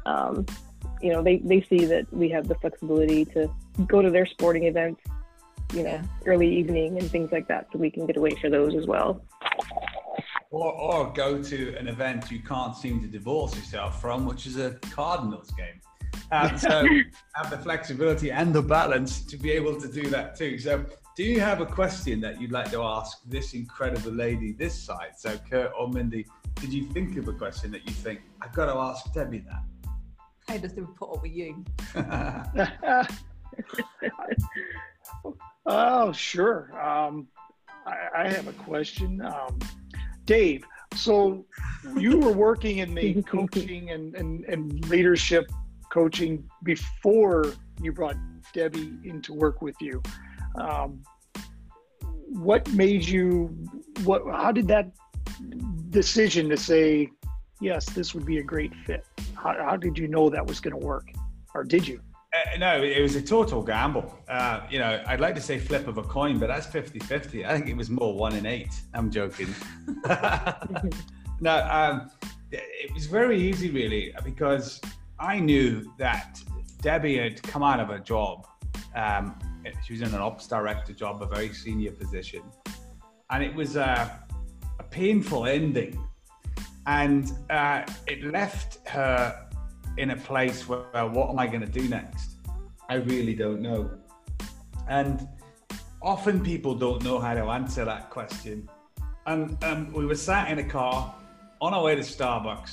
um, 0.05 0.45
you 1.01 1.11
know, 1.11 1.21
they, 1.23 1.37
they 1.37 1.61
see 1.61 1.85
that 1.85 2.11
we 2.11 2.29
have 2.29 2.47
the 2.47 2.55
flexibility 2.55 3.25
to 3.25 3.49
go 3.87 4.01
to 4.01 4.09
their 4.09 4.25
sporting 4.25 4.63
events, 4.63 5.01
you 5.73 5.83
know, 5.83 5.89
Yeah. 5.89 6.03
early 6.25 6.53
evening 6.55 6.97
and 6.97 7.09
things 7.09 7.31
like 7.31 7.47
that, 7.47 7.67
so 7.71 7.79
we 7.79 7.91
can 7.91 8.05
get 8.05 8.17
away 8.17 8.31
for 8.31 8.49
those 8.49 8.75
as 8.75 8.85
well. 8.87 9.21
Or, 10.49 10.71
or 10.73 11.11
go 11.13 11.43
to 11.43 11.75
an 11.75 11.87
event 11.87 12.31
you 12.31 12.39
can't 12.39 12.75
seem 12.75 13.01
to 13.01 13.07
divorce 13.07 13.55
yourself 13.55 14.01
from, 14.01 14.25
which 14.25 14.47
is 14.47 14.57
a 14.57 14.71
Cardinals 14.91 15.51
game. 15.51 15.81
Um, 16.31 16.57
so 16.65 16.85
have 17.33 17.49
the 17.49 17.57
flexibility 17.57 18.31
and 18.31 18.53
the 18.53 18.61
balance 18.61 19.21
to 19.25 19.37
be 19.37 19.51
able 19.51 19.79
to 19.79 19.87
do 19.87 20.09
that 20.09 20.37
too. 20.37 20.57
So, 20.57 20.85
do 21.15 21.23
you 21.23 21.39
have 21.39 21.61
a 21.61 21.65
question 21.65 22.21
that 22.21 22.39
you'd 22.39 22.51
like 22.51 22.69
to 22.71 22.83
ask 22.83 23.23
this 23.25 23.53
incredible 23.55 24.11
lady 24.11 24.53
this 24.53 24.79
side? 24.79 25.13
So, 25.17 25.37
Kurt 25.49 25.71
or 25.77 25.89
Mindy, 25.89 26.27
did 26.55 26.71
you 26.71 26.85
think 26.91 27.17
of 27.17 27.27
a 27.27 27.33
question 27.33 27.71
that 27.71 27.87
you 27.87 27.93
think 27.93 28.21
I've 28.41 28.53
got 28.53 28.67
to 28.67 28.79
ask 28.79 29.11
Debbie 29.13 29.43
How 30.47 30.57
does 30.57 30.73
the 30.73 30.83
put 30.83 31.13
up 31.13 31.21
with 31.21 31.31
you? 31.31 31.65
oh, 35.65 36.11
sure. 36.13 36.81
Um, 36.81 37.27
I, 37.85 38.07
I 38.15 38.29
have 38.29 38.47
a 38.47 38.53
question. 38.53 39.21
Um, 39.21 39.59
Dave, 40.25 40.63
so 40.95 41.45
you 41.97 42.17
were 42.17 42.31
working 42.31 42.77
in 42.77 42.93
the 42.93 43.21
coaching 43.27 43.91
and, 43.91 44.15
and, 44.15 44.45
and 44.45 44.89
leadership 44.89 45.51
coaching 45.91 46.49
before 46.63 47.53
you 47.81 47.91
brought 47.91 48.15
Debbie 48.53 48.93
into 49.03 49.33
work 49.33 49.61
with 49.61 49.75
you. 49.81 50.01
Um, 50.55 51.03
what 52.29 52.71
made 52.73 53.05
you, 53.05 53.47
what, 54.03 54.23
how 54.25 54.51
did 54.51 54.67
that 54.69 54.91
decision 55.89 56.49
to 56.49 56.57
say, 56.57 57.09
yes, 57.61 57.85
this 57.89 58.13
would 58.13 58.25
be 58.25 58.37
a 58.37 58.43
great 58.43 58.73
fit? 58.85 59.05
How, 59.47 59.55
how 59.63 59.77
did 59.77 59.97
you 59.97 60.09
know 60.09 60.29
that 60.29 60.45
was 60.45 60.59
going 60.59 60.77
to 60.77 60.85
work? 60.85 61.09
Or 61.55 61.63
did 61.63 61.87
you? 61.87 62.01
Uh, 62.33 62.57
no, 62.57 62.83
it 62.83 63.01
was 63.01 63.15
a 63.15 63.21
total 63.21 63.63
gamble. 63.63 64.13
Uh, 64.27 64.59
you 64.69 64.77
know, 64.77 65.01
I'd 65.07 65.21
like 65.21 65.35
to 65.35 65.41
say 65.41 65.57
flip 65.57 65.87
of 65.87 65.97
a 65.97 66.03
coin, 66.03 66.37
but 66.37 66.47
that's 66.47 66.65
50 66.65 66.99
50. 66.99 67.45
I 67.45 67.53
think 67.53 67.69
it 67.69 67.77
was 67.77 67.89
more 67.89 68.13
one 68.13 68.35
in 68.35 68.45
eight. 68.45 68.73
I'm 68.93 69.09
joking. 69.09 69.47
no, 71.39 71.65
um, 71.71 72.11
it 72.51 72.93
was 72.93 73.05
very 73.05 73.41
easy, 73.41 73.69
really, 73.69 74.13
because 74.25 74.81
I 75.17 75.39
knew 75.39 75.93
that 75.97 76.41
Debbie 76.81 77.17
had 77.17 77.41
come 77.41 77.63
out 77.63 77.79
of 77.79 77.89
a 77.89 77.99
job. 77.99 78.45
Um, 78.95 79.39
she 79.85 79.93
was 79.93 80.01
in 80.01 80.09
an 80.09 80.21
ops 80.21 80.45
director 80.45 80.91
job, 80.91 81.23
a 81.23 81.25
very 81.25 81.53
senior 81.53 81.91
position. 81.91 82.41
And 83.29 83.41
it 83.41 83.55
was 83.55 83.77
a, 83.77 84.25
a 84.79 84.83
painful 84.83 85.45
ending. 85.45 86.05
And 86.87 87.31
uh, 87.49 87.83
it 88.07 88.23
left 88.23 88.87
her 88.87 89.49
in 89.97 90.11
a 90.11 90.15
place 90.15 90.67
where, 90.69 90.79
what 91.09 91.29
am 91.29 91.37
I 91.37 91.45
going 91.45 91.61
to 91.61 91.67
do 91.67 91.87
next? 91.89 92.37
I 92.89 92.95
really 92.95 93.35
don't 93.35 93.61
know. 93.61 93.91
And 94.87 95.27
often 96.01 96.41
people 96.41 96.73
don't 96.73 97.03
know 97.03 97.19
how 97.19 97.33
to 97.33 97.43
answer 97.43 97.83
that 97.83 98.09
question. 98.09 98.69
And 99.25 99.61
um, 99.65 99.91
we 99.91 100.05
were 100.05 100.15
sat 100.15 100.49
in 100.49 100.59
a 100.59 100.63
car 100.63 101.13
on 101.59 101.73
our 101.73 101.83
way 101.83 101.95
to 101.95 102.01
Starbucks 102.01 102.71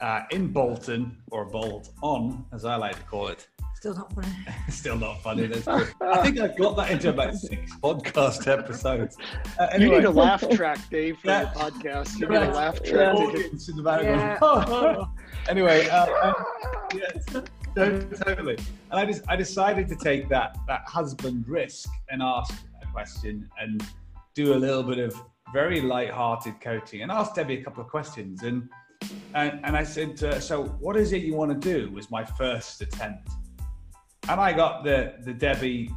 uh, 0.00 0.22
in 0.30 0.52
Bolton, 0.52 1.16
or 1.32 1.46
Bolt 1.46 1.90
on, 2.02 2.44
as 2.52 2.64
I 2.64 2.76
like 2.76 2.96
to 2.96 3.02
call 3.02 3.26
it. 3.28 3.48
Still 3.76 3.94
not 3.94 4.12
funny. 4.14 4.28
Still 4.70 4.96
not 4.96 5.22
funny. 5.22 5.46
That's. 5.46 5.68
I 6.00 6.22
think 6.22 6.38
I've 6.40 6.56
got 6.56 6.76
that 6.76 6.90
into 6.90 7.10
about 7.10 7.34
six 7.34 7.72
podcast 7.82 8.46
episodes. 8.50 9.16
Uh, 9.60 9.68
You 9.78 9.90
need 9.90 10.04
a 10.04 10.10
laugh 10.10 10.42
track, 10.50 10.78
Dave, 10.90 11.18
for 11.18 11.28
Yeah. 11.28 11.44
the 11.44 11.60
podcast. 11.60 12.18
You 12.18 12.26
need 12.28 12.36
a 12.36 12.50
laugh 12.52 12.80
the 12.82 12.90
track. 12.90 13.16
to 13.16 13.22
audience 13.22 13.68
in 13.68 13.76
the 13.76 13.82
background. 13.82 14.38
Yeah. 14.42 15.04
anyway, 15.48 15.88
uh, 15.88 16.06
uh, 16.06 16.32
yes, 16.94 17.24
totally. 18.24 18.56
And 18.90 18.98
I 19.00 19.04
just 19.04 19.22
I 19.28 19.36
decided 19.36 19.88
to 19.88 19.96
take 19.96 20.28
that 20.30 20.56
that 20.66 20.82
husband 20.86 21.44
risk 21.46 21.88
and 22.08 22.22
ask 22.22 22.54
a 22.82 22.86
question 22.92 23.48
and 23.60 23.84
do 24.34 24.54
a 24.54 24.56
little 24.58 24.82
bit 24.82 24.98
of 24.98 25.14
very 25.52 25.80
light-hearted 25.82 26.60
coaching 26.60 27.02
and 27.02 27.12
ask 27.12 27.34
Debbie 27.34 27.58
a 27.60 27.62
couple 27.62 27.82
of 27.84 27.90
questions 27.90 28.42
and 28.42 28.68
and, 29.34 29.60
and 29.64 29.76
I 29.76 29.84
said, 29.84 30.20
uh, 30.24 30.40
so 30.40 30.64
what 30.80 30.96
is 30.96 31.12
it 31.12 31.22
you 31.22 31.34
want 31.34 31.52
to 31.52 31.74
do? 31.74 31.90
Was 31.92 32.10
my 32.10 32.24
first 32.24 32.80
attempt, 32.80 33.28
and 34.28 34.40
I 34.40 34.52
got 34.52 34.84
the 34.84 35.14
the 35.24 35.32
Debbie. 35.32 35.90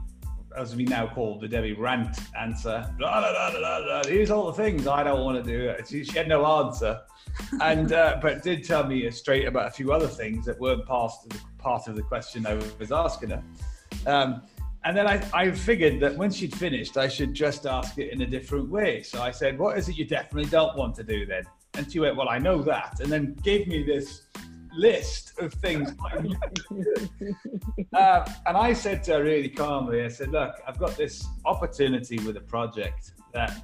As 0.58 0.76
we 0.76 0.84
now 0.84 1.06
call 1.08 1.39
the 1.39 1.48
Debbie 1.48 1.74
rant 1.74 2.18
answer. 2.36 2.92
Blah, 2.98 3.22
blah, 3.22 3.52
blah. 3.52 4.02
Here's 4.04 4.32
all 4.32 4.48
the 4.48 4.54
things 4.54 4.88
I 4.88 5.04
don't 5.04 5.24
want 5.24 5.42
to 5.42 5.44
do. 5.44 5.76
She, 5.88 6.04
she 6.04 6.18
had 6.18 6.28
no 6.28 6.44
answer 6.44 7.00
and 7.62 7.92
uh, 7.94 8.20
but 8.22 8.44
did 8.44 8.63
tell 8.63 8.86
me 8.86 9.10
straight 9.12 9.48
about 9.48 9.68
a 9.68 9.72
few 9.72 9.92
other 9.92 10.08
things 10.08 10.46
that 10.46 10.60
weren't 10.60 10.86
part 10.86 11.12
of 11.24 11.30
the, 11.30 11.39
part 11.58 11.88
of 11.88 11.96
the 11.96 12.02
question 12.02 12.46
I 12.46 12.56
was 12.80 12.92
asking 12.92 13.30
her. 13.32 13.44
Um, 14.06 14.42
and 14.86 14.96
then 14.96 15.08
I, 15.08 15.22
I 15.34 15.52
figured 15.52 16.00
that 16.00 16.15
when 16.15 16.32
she'd 16.32 16.56
finished, 16.56 16.98
I 16.98 17.08
should 17.10 17.34
just 17.34 17.65
ask 17.65 17.98
it 17.98 18.13
in 18.13 18.22
a 18.22 18.26
different 18.26 18.70
way. 18.70 19.04
So 19.04 19.22
I 19.22 19.32
said, 19.32 19.60
"What 19.60 19.78
is 19.78 19.89
it 19.89 19.98
you 19.98 20.06
definitely 20.06 20.50
don't 20.50 20.76
want 20.78 20.96
to 20.96 21.04
do 21.04 21.26
then?" 21.26 21.44
And 21.74 21.92
she 21.92 22.00
went, 22.00 22.15
"Well, 22.15 22.30
I 22.30 22.39
know 22.39 22.62
that," 22.63 23.00
and 23.02 23.12
then 23.12 23.36
gave 23.44 23.68
me 23.68 23.84
this 23.84 24.24
list 24.73 25.39
of 25.39 25.53
things. 25.53 25.93
I 26.12 26.21
knew 26.21 26.36
to 26.36 27.10
do. 27.19 27.36
uh, 27.93 28.32
and 28.45 28.58
I 28.58 28.73
said 28.73 29.03
to 29.05 29.13
her 29.13 29.23
really 29.23 29.49
calmly, 29.49 30.03
I 30.03 30.10
said, 30.10 30.32
"Look, 30.32 30.55
I've 30.67 30.77
got 30.77 30.97
this 30.97 31.27
opportunity 31.45 32.19
with 32.19 32.38
a 32.38 32.41
project 32.41 33.12
that 33.34 33.62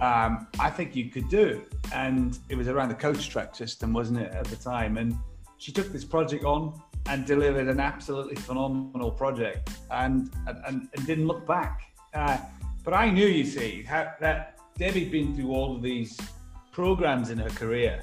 um, 0.00 0.48
I 0.58 0.70
think 0.70 0.96
you 0.96 1.10
could 1.10 1.28
do. 1.28 1.62
And 1.92 2.38
it 2.48 2.56
was 2.56 2.68
around 2.68 2.88
the 2.88 2.94
coach 2.94 3.28
track 3.28 3.54
system, 3.54 3.92
wasn't 3.92 4.20
it, 4.20 4.32
at 4.32 4.44
the 4.46 4.56
time? 4.56 4.96
And 4.96 5.16
she 5.58 5.72
took 5.72 5.92
this 5.92 6.04
project 6.04 6.44
on 6.44 6.80
and 7.06 7.26
delivered 7.26 7.68
an 7.68 7.80
absolutely 7.80 8.36
phenomenal 8.36 9.10
project 9.10 9.70
and, 9.90 10.30
and, 10.46 10.88
and 10.94 11.06
didn't 11.06 11.26
look 11.26 11.46
back. 11.46 11.82
Uh, 12.12 12.38
but 12.82 12.94
I 12.94 13.10
knew, 13.10 13.26
you 13.26 13.44
see, 13.44 13.82
how, 13.82 14.12
that 14.20 14.58
Debbie'd 14.78 15.10
been 15.10 15.34
through 15.36 15.50
all 15.50 15.76
of 15.76 15.82
these 15.82 16.18
programs 16.72 17.30
in 17.30 17.38
her 17.38 17.50
career 17.50 18.02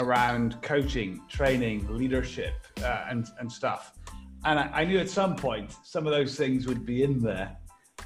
around 0.00 0.60
coaching, 0.62 1.22
training, 1.28 1.86
leadership, 1.96 2.54
uh, 2.82 3.04
and, 3.08 3.28
and 3.38 3.50
stuff. 3.50 3.92
And 4.44 4.58
I, 4.58 4.70
I 4.72 4.84
knew 4.84 4.98
at 4.98 5.08
some 5.10 5.36
point 5.36 5.74
some 5.84 6.06
of 6.06 6.12
those 6.12 6.36
things 6.36 6.66
would 6.66 6.84
be 6.84 7.02
in 7.02 7.20
there 7.20 7.56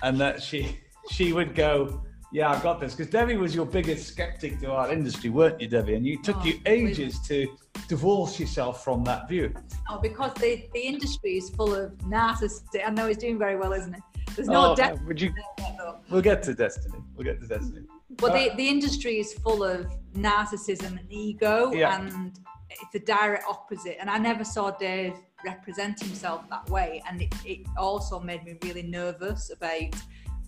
and 0.03 0.21
that 0.21 0.43
she 0.43 0.79
she 1.11 1.33
would 1.33 1.55
go, 1.55 2.03
yeah, 2.33 2.51
I 2.51 2.61
got 2.63 2.81
this. 2.81 2.95
Because 2.95 3.13
Debbie 3.13 3.37
was 3.37 3.55
your 3.55 3.67
biggest 3.67 4.09
skeptic 4.09 4.59
to 4.61 4.73
our 4.73 4.91
industry, 4.91 5.31
weren't 5.31 5.61
you, 5.61 5.69
Debbie? 5.69 5.95
And 5.95 6.07
you 6.07 6.21
took 6.23 6.37
Oh, 6.39 6.45
you 6.45 6.59
ages 6.67 7.21
to 7.29 7.47
divorce 7.89 8.41
yourself 8.41 8.83
from 8.83 9.05
that 9.05 9.29
view. 9.29 9.55
Oh, 9.89 10.01
because 10.01 10.33
the, 10.35 10.67
the 10.73 10.81
industry 10.81 11.37
is 11.37 11.51
full 11.51 11.75
of 11.75 11.93
narcissists. 11.99 12.65
I 12.85 12.91
know 12.91 13.07
it's 13.07 13.19
doing 13.19 13.39
very 13.39 13.57
well, 13.57 13.73
isn't 13.75 13.95
it? 13.95 14.01
There's 14.35 14.49
no 14.49 14.73
Oh, 14.73 14.75
depth 14.75 15.03
Would 15.03 15.21
you? 15.21 15.33
there. 15.59 15.95
We'll 16.11 16.23
get 16.23 16.43
to 16.45 16.55
Destiny. 16.55 16.99
We'll 17.15 17.25
get 17.25 17.41
to 17.41 17.47
Destiny. 17.47 17.87
But 18.19 18.33
the, 18.33 18.51
the 18.57 18.69
industry 18.69 19.19
is 19.19 19.33
full 19.35 19.65
of 19.65 19.87
narcissism 20.15 20.99
and 20.99 21.07
ego, 21.11 21.73
Yeah. 21.73 22.01
and 22.01 22.39
it's 22.71 22.93
the 22.93 23.01
direct 23.01 23.45
opposite. 23.49 23.99
And 24.01 24.09
I 24.11 24.19
never 24.19 24.45
saw 24.45 24.71
Dave 24.71 25.15
represent 25.45 26.01
himself 26.01 26.49
that 26.51 26.69
way. 26.71 27.03
And 27.09 27.23
it, 27.23 27.35
it 27.45 27.67
also 27.77 28.21
made 28.21 28.45
me 28.45 28.57
really 28.63 28.83
nervous 28.83 29.51
about. 29.51 29.95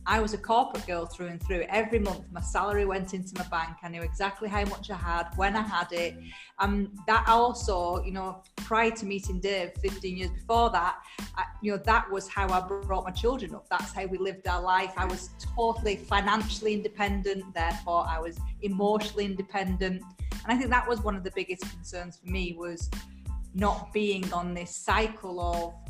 I 0.09 0.21
was 0.21 0.35
a 0.35 0.39
corporate 0.39 0.87
girl 0.87 1.05
through 1.05 1.27
and 1.27 1.43
through. 1.43 1.65
Every 1.69 1.99
month, 1.99 2.27
my 2.31 2.41
salary 2.41 2.85
went 2.85 3.13
into 3.13 3.35
my 3.37 3.45
bank. 3.49 3.79
I 3.83 3.89
knew 3.89 4.03
exactly 4.03 4.49
how 4.49 4.65
much 4.67 4.89
I 4.89 4.97
had, 4.97 5.27
when 5.35 5.57
I 5.57 5.63
had 5.63 5.91
it. 5.91 6.17
Um, 6.61 6.93
that 7.09 7.25
also, 7.27 8.03
you 8.05 8.13
know, 8.13 8.43
prior 8.55 8.93
to 8.93 9.05
meeting 9.05 9.41
Dave, 9.41 9.73
15 9.83 10.17
years 10.17 10.31
before 10.31 10.71
that, 10.71 10.99
I, 11.35 11.45
you 11.61 11.73
know, 11.73 11.79
that 11.79 12.09
was 12.11 12.29
how 12.29 12.49
I 12.49 12.61
brought 12.61 13.05
my 13.05 13.11
children 13.11 13.53
up. 13.55 13.69
That's 13.69 13.93
how 13.93 14.07
we 14.07 14.17
lived 14.17 14.47
our 14.47 14.63
life. 14.63 14.93
I 14.97 15.07
was 15.07 15.31
totally 15.57 15.97
financially 15.97 16.75
independent, 16.75 17.53
therefore 17.53 18.07
I 18.09 18.21
was 18.21 18.39
emotionally 18.63 19.25
independent. 19.25 20.03
And 20.31 20.47
I 20.47 20.57
think 20.57 20.71
that 20.71 20.89
was 20.89 21.01
one 21.03 21.17
of 21.17 21.25
the 21.25 21.33
biggest 21.35 21.69
concerns 21.69 22.19
for 22.19 22.31
me 22.31 22.55
was 22.57 22.89
not 23.55 23.93
being 23.93 24.33
on 24.33 24.55
this 24.55 24.71
cycle 24.77 25.41
of 25.41 25.86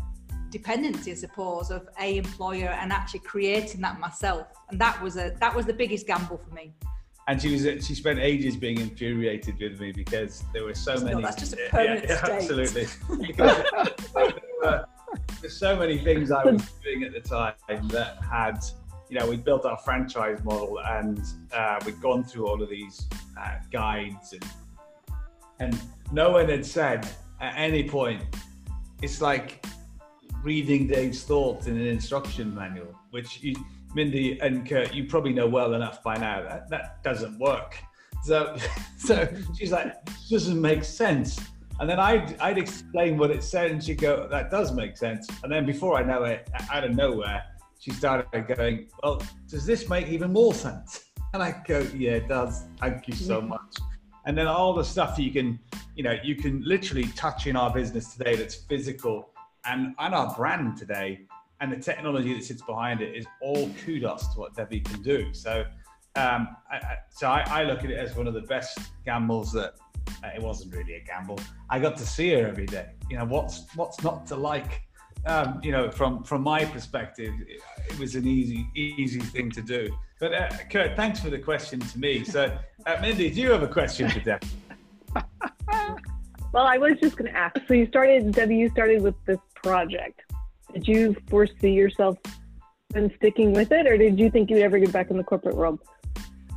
dependency, 0.56 1.12
I 1.12 1.14
suppose, 1.14 1.70
of 1.70 1.88
a 2.00 2.16
employer 2.16 2.68
and 2.68 2.92
actually 2.92 3.20
creating 3.20 3.80
that 3.82 4.00
myself. 4.00 4.46
And 4.70 4.80
that 4.80 5.00
was 5.02 5.16
a 5.16 5.36
that 5.40 5.54
was 5.54 5.66
the 5.66 5.72
biggest 5.72 6.06
gamble 6.06 6.38
for 6.38 6.54
me. 6.54 6.74
And 7.28 7.42
she 7.42 7.52
was 7.52 7.62
she 7.86 7.94
spent 7.94 8.18
ages 8.18 8.56
being 8.56 8.80
infuriated 8.80 9.58
with 9.60 9.80
me 9.80 9.92
because 9.92 10.44
there 10.52 10.64
were 10.64 10.74
so 10.74 10.96
many. 11.00 11.22
that's 11.22 11.36
just 11.36 11.54
a 11.54 11.68
permanent 11.70 12.06
yeah, 12.08 12.24
state. 12.24 12.50
Absolutely. 12.50 12.86
There's 15.40 15.56
so 15.58 15.76
many 15.76 15.98
things 15.98 16.30
I 16.30 16.44
was 16.44 16.62
doing 16.82 17.04
at 17.04 17.12
the 17.12 17.20
time 17.20 17.54
that 17.88 18.18
had, 18.22 18.58
you 19.08 19.18
know, 19.18 19.28
we 19.28 19.36
built 19.36 19.64
our 19.64 19.78
franchise 19.78 20.42
model 20.44 20.80
and 20.80 21.20
uh, 21.52 21.78
we'd 21.84 22.00
gone 22.00 22.24
through 22.24 22.48
all 22.48 22.62
of 22.62 22.68
these 22.68 23.06
uh, 23.40 23.56
guides 23.70 24.32
and 24.32 24.44
and 25.58 25.80
no 26.12 26.30
one 26.30 26.48
had 26.48 26.64
said 26.64 27.08
at 27.40 27.54
any 27.56 27.88
point, 27.88 28.22
it's 29.02 29.20
like 29.20 29.64
reading 30.42 30.86
Dave's 30.86 31.22
thoughts 31.22 31.66
in 31.66 31.76
an 31.76 31.86
instruction 31.86 32.54
manual, 32.54 32.94
which 33.10 33.42
you, 33.42 33.54
Mindy 33.94 34.38
and 34.40 34.68
Kurt, 34.68 34.94
you 34.94 35.04
probably 35.04 35.32
know 35.32 35.46
well 35.46 35.74
enough 35.74 36.02
by 36.02 36.16
now 36.16 36.42
that 36.42 36.68
that 36.70 37.02
doesn't 37.02 37.38
work. 37.38 37.76
So, 38.22 38.56
so 38.98 39.28
she's 39.58 39.72
like, 39.72 40.04
this 40.06 40.30
doesn't 40.30 40.60
make 40.60 40.84
sense. 40.84 41.40
And 41.78 41.88
then 41.88 42.00
I'd, 42.00 42.38
I'd 42.40 42.58
explain 42.58 43.18
what 43.18 43.30
it 43.30 43.42
said, 43.42 43.70
and 43.70 43.82
she'd 43.82 44.00
go, 44.00 44.26
That 44.28 44.50
does 44.50 44.72
make 44.72 44.96
sense. 44.96 45.28
And 45.42 45.52
then 45.52 45.66
before 45.66 45.98
I 45.98 46.02
know 46.02 46.24
it, 46.24 46.48
out 46.72 46.84
of 46.84 46.94
nowhere, 46.94 47.44
she 47.78 47.90
started 47.90 48.46
going, 48.48 48.88
Well, 49.02 49.22
does 49.48 49.66
this 49.66 49.88
make 49.88 50.08
even 50.08 50.32
more 50.32 50.54
sense? 50.54 51.04
And 51.34 51.42
I 51.42 51.60
go, 51.66 51.80
Yeah, 51.94 52.12
it 52.12 52.28
does. 52.28 52.64
Thank 52.80 53.08
you 53.08 53.14
so 53.14 53.42
much. 53.42 53.76
And 54.24 54.38
then 54.38 54.46
all 54.46 54.72
the 54.72 54.84
stuff 54.84 55.18
you 55.18 55.30
can, 55.30 55.58
you 55.94 56.02
know, 56.02 56.16
you 56.24 56.34
can 56.34 56.62
literally 56.64 57.04
touch 57.08 57.46
in 57.46 57.56
our 57.56 57.70
business 57.72 58.14
today 58.14 58.36
that's 58.36 58.54
physical 58.54 59.30
and, 59.66 59.94
and 59.98 60.14
our 60.14 60.34
brand 60.34 60.76
today 60.76 61.20
and 61.60 61.72
the 61.72 61.76
technology 61.76 62.34
that 62.34 62.44
sits 62.44 62.62
behind 62.62 63.00
it 63.00 63.16
is 63.16 63.26
all 63.40 63.70
kudos 63.84 64.28
to 64.34 64.40
what 64.40 64.54
Debbie 64.54 64.80
can 64.80 65.02
do. 65.02 65.32
So, 65.32 65.64
um, 66.16 66.56
I, 66.70 66.76
I, 66.76 66.98
so 67.10 67.28
I, 67.28 67.44
I, 67.46 67.64
look 67.64 67.84
at 67.84 67.90
it 67.90 67.98
as 67.98 68.16
one 68.16 68.26
of 68.26 68.34
the 68.34 68.42
best 68.42 68.78
gambles 69.04 69.52
that 69.52 69.74
uh, 70.24 70.28
it 70.34 70.40
wasn't 70.40 70.74
really 70.74 70.94
a 70.94 71.00
gamble. 71.00 71.38
I 71.68 71.78
got 71.78 71.96
to 71.98 72.06
see 72.06 72.32
her 72.32 72.46
every 72.46 72.66
day. 72.66 72.88
You 73.10 73.18
know, 73.18 73.26
what's 73.26 73.64
what's 73.74 74.02
not 74.02 74.26
to 74.28 74.36
like? 74.36 74.82
Um, 75.26 75.60
you 75.62 75.72
know, 75.72 75.90
from 75.90 76.22
from 76.22 76.42
my 76.42 76.64
perspective, 76.64 77.34
it, 77.46 77.60
it, 77.90 77.98
was 77.98 78.14
an 78.14 78.26
easy 78.26 78.66
easy 78.74 79.20
thing 79.20 79.50
to 79.50 79.60
do. 79.60 79.94
But 80.18 80.32
uh, 80.32 80.48
Kurt, 80.70 80.96
thanks 80.96 81.20
for 81.20 81.28
the 81.28 81.38
question 81.38 81.80
to 81.80 81.98
me. 81.98 82.24
So, 82.24 82.56
uh, 82.86 82.96
Mindy, 83.02 83.30
do 83.30 83.40
you 83.40 83.50
have 83.50 83.62
a 83.62 83.68
question 83.68 84.08
for 84.08 84.20
Debbie? 84.20 84.46
well, 86.52 86.66
I 86.66 86.78
was 86.78 86.94
just 87.00 87.16
going 87.16 87.30
to 87.30 87.36
ask. 87.36 87.58
So 87.68 87.74
you 87.74 87.86
started, 87.86 88.32
Debbie, 88.32 88.56
you 88.56 88.70
started 88.70 89.02
with 89.02 89.14
this 89.26 89.38
project. 89.62 90.20
Did 90.72 90.86
you 90.86 91.16
foresee 91.28 91.72
yourself 91.72 92.16
then 92.90 93.10
sticking 93.16 93.52
with 93.52 93.72
it, 93.72 93.86
or 93.86 93.96
did 93.96 94.18
you 94.18 94.30
think 94.30 94.50
you'd 94.50 94.62
ever 94.62 94.78
get 94.78 94.92
back 94.92 95.10
in 95.10 95.16
the 95.16 95.24
corporate 95.24 95.56
world? 95.56 95.80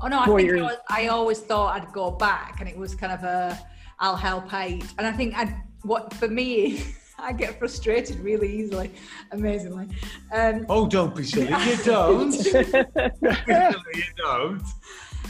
Oh 0.02 0.08
no, 0.08 0.20
I 0.20 0.26
think 0.26 0.54
I, 0.54 0.62
was, 0.62 0.78
I, 0.90 1.08
always 1.08 1.40
thought 1.40 1.76
I'd 1.76 1.92
go 1.92 2.12
back, 2.12 2.60
and 2.60 2.70
it 2.70 2.78
was 2.78 2.96
kind 2.96 3.12
of 3.12 3.24
a 3.24 3.60
I'll 4.00 4.16
help 4.16 4.54
out. 4.54 4.84
And 4.98 5.06
I 5.06 5.12
think 5.12 5.38
I 5.38 5.62
what 5.84 6.14
for 6.14 6.28
me. 6.28 6.84
I 7.22 7.34
get 7.34 7.60
frustrated 7.60 8.18
really 8.22 8.50
easily, 8.62 8.92
amazingly. 9.32 9.90
Um, 10.34 10.66
oh, 10.70 10.88
don't 10.88 11.14
be 11.14 11.26
silly! 11.26 11.48
You 11.50 11.78
don't. 11.84 12.34
you 12.46 14.04
don't. 14.16 14.64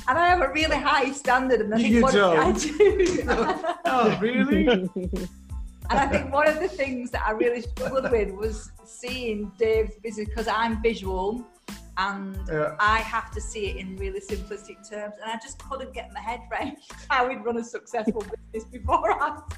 And 0.07 0.17
I 0.17 0.27
have 0.27 0.41
a 0.41 0.51
really 0.53 0.77
high 0.77 1.11
standard, 1.11 1.61
and 1.61 1.73
I 1.73 1.77
think 1.77 1.89
you 1.89 2.03
what 2.03 2.13
don't. 2.13 2.37
I 2.37 2.51
do. 2.51 3.23
oh, 3.85 4.19
really? 4.21 4.87
And 5.89 5.99
I 5.99 6.07
think 6.07 6.31
one 6.31 6.47
of 6.47 6.59
the 6.59 6.67
things 6.67 7.09
that 7.11 7.23
I 7.25 7.31
really 7.31 7.61
struggled 7.61 8.09
with 8.11 8.31
was 8.31 8.71
seeing 8.85 9.51
Dave's 9.57 9.95
business 9.95 10.27
because 10.29 10.47
I'm 10.47 10.81
visual 10.83 11.45
and 11.97 12.39
yeah. 12.47 12.75
I 12.79 12.99
have 12.99 13.31
to 13.31 13.41
see 13.41 13.67
it 13.67 13.75
in 13.77 13.97
really 13.97 14.21
simplistic 14.21 14.87
terms. 14.89 15.15
And 15.21 15.31
I 15.31 15.37
just 15.41 15.57
couldn't 15.67 15.93
get 15.93 16.11
my 16.13 16.19
head 16.21 16.41
around 16.51 16.77
how 17.09 17.27
we'd 17.27 17.43
run 17.43 17.57
a 17.57 17.63
successful 17.63 18.23
business 18.53 18.69
beforehand. 18.71 19.41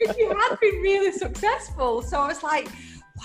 if 0.00 0.16
you 0.16 0.28
had 0.28 0.56
been 0.60 0.76
really 0.80 1.12
successful. 1.12 2.02
So 2.02 2.20
I 2.20 2.28
was 2.28 2.42
like, 2.42 2.68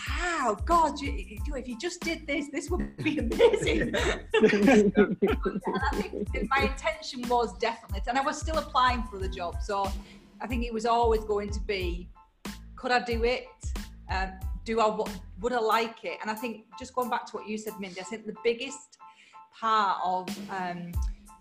wow, 0.09 0.57
God, 0.65 0.99
you, 0.99 1.13
if 1.55 1.67
you 1.67 1.77
just 1.77 2.01
did 2.01 2.27
this, 2.27 2.47
this 2.51 2.69
would 2.69 2.97
be 2.97 3.19
amazing. 3.19 3.81
and 3.95 4.93
I 4.95 6.01
think 6.01 6.49
my 6.49 6.63
intention 6.63 7.27
was 7.29 7.57
definitely, 7.59 8.01
and 8.07 8.17
I 8.17 8.21
was 8.21 8.37
still 8.39 8.57
applying 8.57 9.03
for 9.03 9.19
the 9.19 9.29
job. 9.29 9.61
So 9.63 9.89
I 10.41 10.47
think 10.47 10.65
it 10.65 10.73
was 10.73 10.85
always 10.85 11.23
going 11.23 11.49
to 11.51 11.59
be, 11.61 12.09
could 12.75 12.91
I 12.91 12.99
do 12.99 13.23
it? 13.23 13.47
Um, 14.09 14.31
do 14.63 14.79
I 14.81 15.03
would 15.39 15.53
I 15.53 15.59
like 15.59 16.03
it? 16.03 16.17
And 16.21 16.29
I 16.29 16.33
think 16.33 16.65
just 16.77 16.93
going 16.93 17.09
back 17.09 17.25
to 17.27 17.37
what 17.37 17.47
you 17.47 17.57
said, 17.57 17.73
Mindy, 17.79 18.01
I 18.01 18.03
think 18.03 18.25
the 18.25 18.35
biggest 18.43 18.97
part 19.59 19.99
of 20.03 20.27
um, 20.51 20.91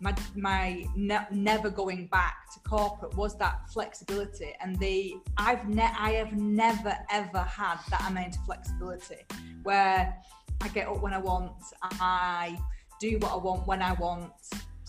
my 0.01 0.15
my 0.35 0.85
ne- 0.95 1.27
never 1.31 1.71
going 1.71 2.07
back 2.07 2.53
to 2.55 2.61
corporate 2.69 3.15
was 3.17 3.37
that 3.39 3.69
flexibility 3.71 4.53
and 4.61 4.79
the 4.79 5.17
I've 5.37 5.69
ne- 5.69 5.95
I 5.99 6.13
have 6.13 6.33
never 6.33 6.97
ever 7.11 7.41
had 7.41 7.79
that 7.91 8.09
amount 8.09 8.37
of 8.37 8.45
flexibility 8.45 9.23
where 9.63 10.15
I 10.61 10.69
get 10.69 10.89
up 10.89 11.03
when 11.03 11.13
I 11.13 11.19
want, 11.19 11.53
I 11.83 12.59
do 13.01 13.19
what 13.19 13.33
I 13.33 13.37
want 13.37 13.67
when 13.67 13.83
I 13.83 13.93
want 13.95 14.33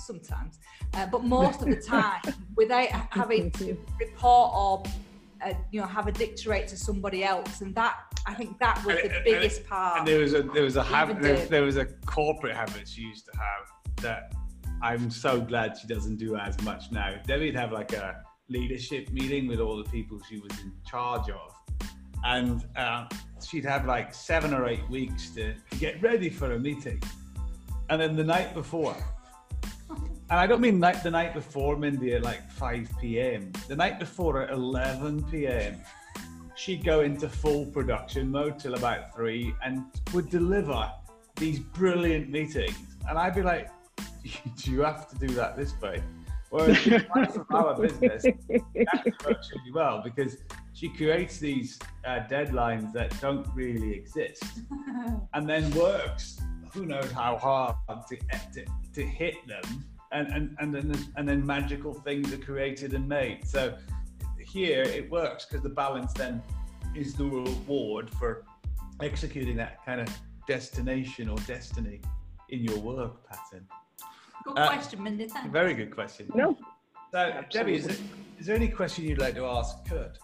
sometimes 0.07 0.59
uh, 0.93 1.05
but 1.07 1.23
most 1.23 1.61
of 1.61 1.67
the 1.67 1.75
time, 1.75 2.21
without 2.55 2.89
having 3.11 3.51
to 3.51 3.77
report 3.99 4.51
or 4.55 4.83
uh, 5.45 5.53
you 5.71 5.79
know 5.79 5.85
have 5.85 6.07
a 6.07 6.11
dictate 6.11 6.67
to 6.69 6.77
somebody 6.77 7.23
else, 7.23 7.61
and 7.61 7.75
that 7.75 7.97
I 8.25 8.33
think 8.33 8.57
that 8.59 8.83
was 8.85 8.97
and, 8.97 9.11
the 9.11 9.21
biggest 9.23 9.59
and, 9.59 9.67
part. 9.67 9.99
And 9.99 10.07
there 10.07 10.19
was 10.19 10.33
a 10.33 10.43
there 10.43 10.63
was 10.63 10.75
a 10.75 10.83
habit 10.83 11.21
there, 11.21 11.45
there, 11.45 11.63
was 11.63 11.77
a 11.77 11.85
corporate 12.05 12.55
habit 12.55 12.87
she 12.87 13.01
used 13.01 13.25
to 13.25 13.31
have 13.37 13.95
that 13.97 14.33
I'm 14.81 15.09
so 15.09 15.39
glad 15.39 15.77
she 15.77 15.87
doesn't 15.87 16.17
do 16.17 16.35
as 16.35 16.59
much 16.61 16.91
now. 16.91 17.15
Debbie'd 17.25 17.55
have 17.55 17.71
like 17.71 17.93
a 17.93 18.23
leadership 18.49 19.11
meeting 19.11 19.47
with 19.47 19.59
all 19.59 19.77
the 19.77 19.89
people 19.89 20.19
she 20.27 20.39
was 20.39 20.51
in 20.61 20.71
charge 20.87 21.29
of, 21.29 21.53
and 22.23 22.65
uh, 22.75 23.07
she'd 23.45 23.65
have 23.65 23.85
like 23.85 24.13
seven 24.13 24.53
or 24.53 24.67
eight 24.67 24.87
weeks 24.89 25.29
to, 25.31 25.53
to 25.53 25.77
get 25.77 26.01
ready 26.01 26.29
for 26.29 26.53
a 26.53 26.59
meeting, 26.59 27.01
and 27.89 28.01
then 28.01 28.15
the 28.15 28.23
night 28.23 28.55
before 28.55 28.95
and 30.29 30.39
I 30.39 30.45
don't 30.45 30.59
mean 30.59 30.79
night 30.79 31.03
the 31.03 31.11
night 31.11 31.33
before 31.33 31.77
Mindy 31.77 32.13
at 32.13 32.21
like 32.21 32.49
5 32.51 32.89
p.m. 32.99 33.51
The 33.69 33.75
night 33.75 33.97
before 33.97 34.41
at 34.41 34.49
11 34.51 35.23
p.m. 35.31 35.81
She'd 36.55 36.83
go 36.83 37.01
into 37.01 37.29
full 37.29 37.65
production 37.67 38.29
mode 38.29 38.59
till 38.59 38.73
about 38.73 39.15
three 39.15 39.55
and 39.63 39.85
would 40.13 40.29
deliver 40.29 40.91
these 41.37 41.59
brilliant 41.59 42.29
meetings. 42.29 42.75
And 43.07 43.17
I'd 43.17 43.35
be 43.35 43.41
like, 43.41 43.69
do 44.57 44.71
you 44.71 44.81
have 44.81 45.07
to 45.09 45.15
do 45.15 45.27
that 45.35 45.55
this 45.55 45.79
way? 45.79 46.03
Whereas 46.49 46.77
from 46.77 47.45
our 47.51 47.79
business, 47.79 48.23
that 48.23 49.13
works 49.25 49.51
really 49.51 49.71
well 49.73 50.01
because 50.03 50.37
she 50.73 50.89
creates 50.89 51.39
these 51.39 51.79
uh, 52.05 52.19
deadlines 52.29 52.91
that 52.93 53.19
don't 53.21 53.47
really 53.53 53.93
exist 53.93 54.43
and 55.33 55.47
then 55.47 55.69
works 55.71 56.39
who 56.73 56.85
knows 56.85 57.11
how 57.11 57.37
hard 57.37 57.75
to, 58.09 58.17
to, 58.53 58.65
to 58.93 59.05
hit 59.05 59.35
them 59.47 59.83
and 60.11 60.27
and 60.29 60.55
and 60.59 60.73
then 60.73 60.97
and 61.15 61.27
then 61.27 61.45
magical 61.45 61.93
things 61.93 62.33
are 62.33 62.37
created 62.37 62.93
and 62.93 63.07
made. 63.07 63.47
So 63.47 63.77
here 64.39 64.83
it 64.83 65.09
works 65.11 65.45
because 65.45 65.61
the 65.61 65.69
balance 65.69 66.13
then 66.13 66.41
is 66.95 67.13
the 67.13 67.25
reward 67.25 68.09
for 68.11 68.45
executing 69.01 69.55
that 69.57 69.85
kind 69.85 70.01
of 70.01 70.07
destination 70.47 71.29
or 71.29 71.37
destiny 71.39 72.01
in 72.49 72.63
your 72.63 72.77
work 72.79 73.27
pattern. 73.27 73.67
Good 74.45 74.57
uh, 74.57 74.67
question, 74.67 75.03
Mindy. 75.03 75.27
Thanks. 75.27 75.51
Very 75.51 75.73
good 75.73 75.93
question. 75.93 76.31
No. 76.33 76.57
So, 77.11 77.17
Absolutely. 77.17 77.51
Debbie, 77.51 77.75
is 77.75 77.87
there, 77.87 77.97
is 78.39 78.45
there 78.45 78.55
any 78.55 78.67
question 78.69 79.05
you'd 79.05 79.19
like 79.19 79.35
to 79.35 79.45
ask 79.45 79.85
Kurt? 79.87 80.17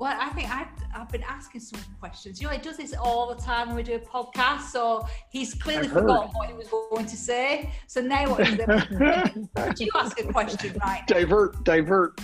Well, 0.00 0.16
I 0.18 0.30
think 0.30 0.48
I've, 0.50 0.66
I've 0.94 1.10
been 1.10 1.22
asking 1.24 1.60
some 1.60 1.78
questions. 2.00 2.40
You 2.40 2.46
know, 2.46 2.54
he 2.54 2.58
does 2.58 2.78
this 2.78 2.94
all 2.94 3.28
the 3.34 3.40
time 3.40 3.66
when 3.66 3.76
we 3.76 3.82
do 3.82 3.96
a 3.96 3.98
podcast, 3.98 4.62
so 4.70 5.06
he's 5.28 5.52
clearly 5.52 5.88
forgotten 5.88 6.30
what 6.30 6.48
he 6.48 6.54
was 6.54 6.68
going 6.68 7.04
to 7.04 7.16
say. 7.16 7.70
So 7.86 8.00
now 8.00 8.30
what 8.30 8.38
Would 8.38 9.78
you 9.78 9.90
ask 9.94 10.18
a 10.18 10.32
question, 10.32 10.74
right? 10.82 11.06
Divert, 11.06 11.62
divert. 11.64 12.18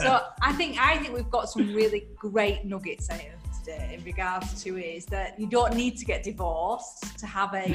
so 0.00 0.20
I 0.42 0.52
think 0.52 0.78
I 0.78 0.96
think 0.98 1.12
we've 1.12 1.28
got 1.28 1.50
some 1.50 1.74
really 1.74 2.06
great 2.14 2.64
nuggets 2.64 3.10
out 3.10 3.18
of 3.18 3.58
today 3.58 3.96
in 3.98 4.04
regards 4.04 4.62
to 4.62 4.76
is 4.76 5.04
that 5.06 5.40
you 5.40 5.48
don't 5.48 5.74
need 5.74 5.96
to 5.98 6.04
get 6.04 6.22
divorced 6.22 7.18
to 7.18 7.26
have 7.26 7.52
a 7.54 7.74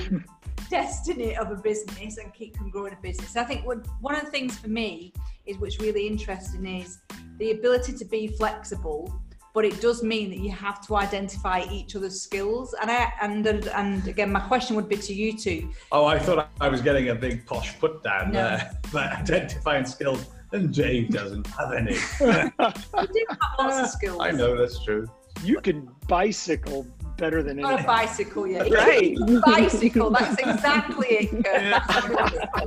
destiny 0.69 1.35
of 1.35 1.51
a 1.51 1.55
business 1.55 2.17
and 2.17 2.33
keep 2.33 2.57
from 2.57 2.69
growing 2.69 2.93
a 2.93 3.01
business. 3.01 3.35
I 3.35 3.43
think 3.43 3.65
one 3.65 4.15
of 4.15 4.25
the 4.25 4.31
things 4.31 4.57
for 4.57 4.69
me 4.69 5.13
is 5.45 5.57
what's 5.57 5.79
really 5.79 6.07
interesting 6.07 6.65
is 6.65 6.99
the 7.37 7.51
ability 7.51 7.93
to 7.93 8.05
be 8.05 8.27
flexible 8.27 9.21
but 9.53 9.65
it 9.65 9.81
does 9.81 10.03
mean 10.03 10.29
that 10.29 10.37
you 10.37 10.51
have 10.51 10.85
to 10.85 10.95
identify 10.97 11.63
each 11.71 11.95
other's 11.95 12.21
skills 12.21 12.75
and 12.79 12.91
I, 12.91 13.11
and 13.21 13.47
and 13.47 14.07
again 14.07 14.31
my 14.31 14.39
question 14.41 14.75
would 14.75 14.87
be 14.87 14.97
to 14.97 15.13
you 15.13 15.35
two 15.35 15.71
oh 15.91 16.05
i 16.05 16.19
thought 16.19 16.49
i 16.61 16.67
was 16.67 16.81
getting 16.81 17.09
a 17.09 17.15
big 17.15 17.43
posh 17.47 17.79
put 17.79 18.03
down 18.03 18.33
no. 18.33 18.43
there 18.43 18.71
but 18.91 19.11
identifying 19.13 19.85
skills 19.85 20.27
and 20.51 20.73
Dave 20.73 21.09
doesn't 21.09 21.47
have 21.47 21.73
any. 21.73 21.93
you 22.19 23.07
do 23.07 23.25
have 23.29 23.39
lots 23.59 23.79
of 23.79 23.87
skills. 23.99 24.19
I 24.21 24.31
know 24.31 24.57
that's 24.57 24.83
true. 24.83 25.07
You 25.43 25.59
can 25.61 25.89
bicycle 26.07 26.87
better 27.17 27.43
than 27.43 27.57
Not 27.57 27.73
anything. 27.73 27.85
a 27.85 27.87
bicycle, 27.87 28.47
yeah. 28.47 28.63
Right. 28.71 29.17
bicycle, 29.45 30.09
that's 30.11 30.39
exactly 30.39 31.07
it. 31.07 31.45
Yeah. 31.45 32.65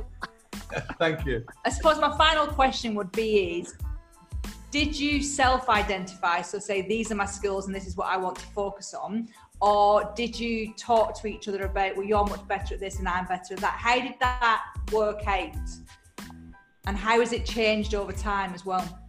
Thank 0.99 1.25
you. 1.25 1.45
I 1.65 1.69
suppose 1.69 1.99
my 1.99 2.15
final 2.17 2.47
question 2.47 2.95
would 2.95 3.11
be 3.11 3.59
is 3.59 3.75
did 4.71 4.97
you 4.97 5.21
self-identify 5.21 6.41
so 6.41 6.57
say 6.57 6.81
these 6.81 7.11
are 7.11 7.15
my 7.15 7.25
skills 7.25 7.65
and 7.65 7.75
this 7.75 7.85
is 7.85 7.97
what 7.97 8.07
i 8.07 8.15
want 8.15 8.37
to 8.37 8.45
focus 8.47 8.93
on 8.93 9.27
or 9.59 10.13
did 10.15 10.39
you 10.39 10.73
talk 10.75 11.13
to 11.19 11.27
each 11.27 11.49
other 11.49 11.63
about 11.63 11.95
well 11.97 12.05
you're 12.05 12.23
much 12.23 12.47
better 12.47 12.75
at 12.75 12.79
this 12.79 12.99
and 12.99 13.07
i'm 13.07 13.25
better 13.25 13.53
at 13.53 13.59
that 13.59 13.75
how 13.77 13.99
did 13.99 14.13
that 14.21 14.63
work 14.93 15.27
out 15.27 15.53
and 16.87 16.95
how 16.95 17.19
has 17.19 17.33
it 17.33 17.45
changed 17.45 17.93
over 17.93 18.13
time 18.13 18.53
as 18.53 18.65
well 18.65 19.00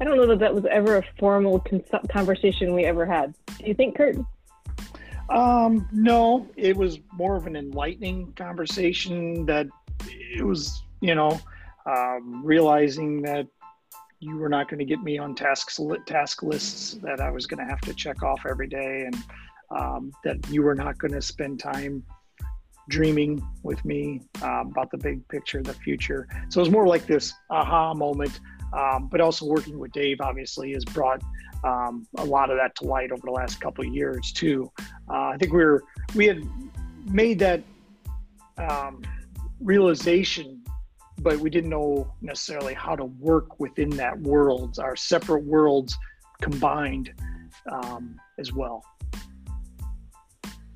i 0.00 0.04
don't 0.04 0.16
know 0.16 0.26
that 0.26 0.38
that 0.38 0.54
was 0.54 0.64
ever 0.70 0.96
a 0.96 1.04
formal 1.18 1.64
conversation 2.10 2.74
we 2.74 2.84
ever 2.84 3.06
had 3.06 3.34
do 3.58 3.66
you 3.66 3.74
think 3.74 3.96
kurt 3.96 4.16
um, 5.30 5.86
no 5.92 6.48
it 6.56 6.74
was 6.74 7.00
more 7.12 7.36
of 7.36 7.46
an 7.46 7.54
enlightening 7.54 8.32
conversation 8.32 9.44
that 9.44 9.66
it 10.08 10.42
was 10.44 10.82
you 11.00 11.14
know 11.14 11.38
um, 11.86 12.44
realizing 12.44 13.22
that 13.22 13.46
you 14.20 14.36
were 14.36 14.48
not 14.48 14.68
going 14.68 14.78
to 14.78 14.84
get 14.84 15.00
me 15.02 15.18
on 15.18 15.34
tasks 15.34 15.80
task 16.06 16.42
lists 16.42 16.98
that 17.02 17.20
I 17.20 17.30
was 17.30 17.46
going 17.46 17.64
to 17.64 17.70
have 17.70 17.80
to 17.82 17.94
check 17.94 18.22
off 18.22 18.40
every 18.48 18.66
day, 18.66 19.06
and 19.06 19.16
um, 19.70 20.12
that 20.24 20.36
you 20.50 20.62
were 20.62 20.74
not 20.74 20.98
going 20.98 21.12
to 21.12 21.22
spend 21.22 21.60
time 21.60 22.02
dreaming 22.88 23.46
with 23.62 23.84
me 23.84 24.22
uh, 24.42 24.64
about 24.66 24.90
the 24.90 24.98
big 24.98 25.26
picture, 25.28 25.62
the 25.62 25.74
future. 25.74 26.26
So 26.48 26.60
it 26.60 26.62
was 26.62 26.70
more 26.70 26.86
like 26.86 27.06
this 27.06 27.32
aha 27.50 27.94
moment. 27.94 28.40
Um, 28.72 29.08
but 29.08 29.20
also 29.20 29.46
working 29.46 29.78
with 29.78 29.92
Dave 29.92 30.20
obviously 30.20 30.72
has 30.72 30.84
brought 30.84 31.22
um, 31.64 32.06
a 32.16 32.24
lot 32.24 32.50
of 32.50 32.58
that 32.58 32.74
to 32.76 32.84
light 32.84 33.10
over 33.12 33.22
the 33.24 33.30
last 33.30 33.60
couple 33.60 33.86
of 33.86 33.92
years 33.94 34.32
too. 34.32 34.70
Uh, 35.10 35.28
I 35.28 35.36
think 35.38 35.52
we 35.52 35.64
were 35.64 35.84
we 36.14 36.26
had 36.26 36.42
made 37.06 37.38
that 37.38 37.62
um, 38.58 39.02
realization, 39.60 40.62
but 41.18 41.38
we 41.38 41.50
didn't 41.50 41.70
know 41.70 42.12
necessarily 42.20 42.74
how 42.74 42.94
to 42.94 43.04
work 43.04 43.58
within 43.58 43.90
that 43.90 44.18
world, 44.20 44.78
our 44.78 44.96
separate 44.96 45.44
worlds 45.44 45.96
combined 46.40 47.12
um, 47.70 48.18
as 48.38 48.52
well. 48.52 48.84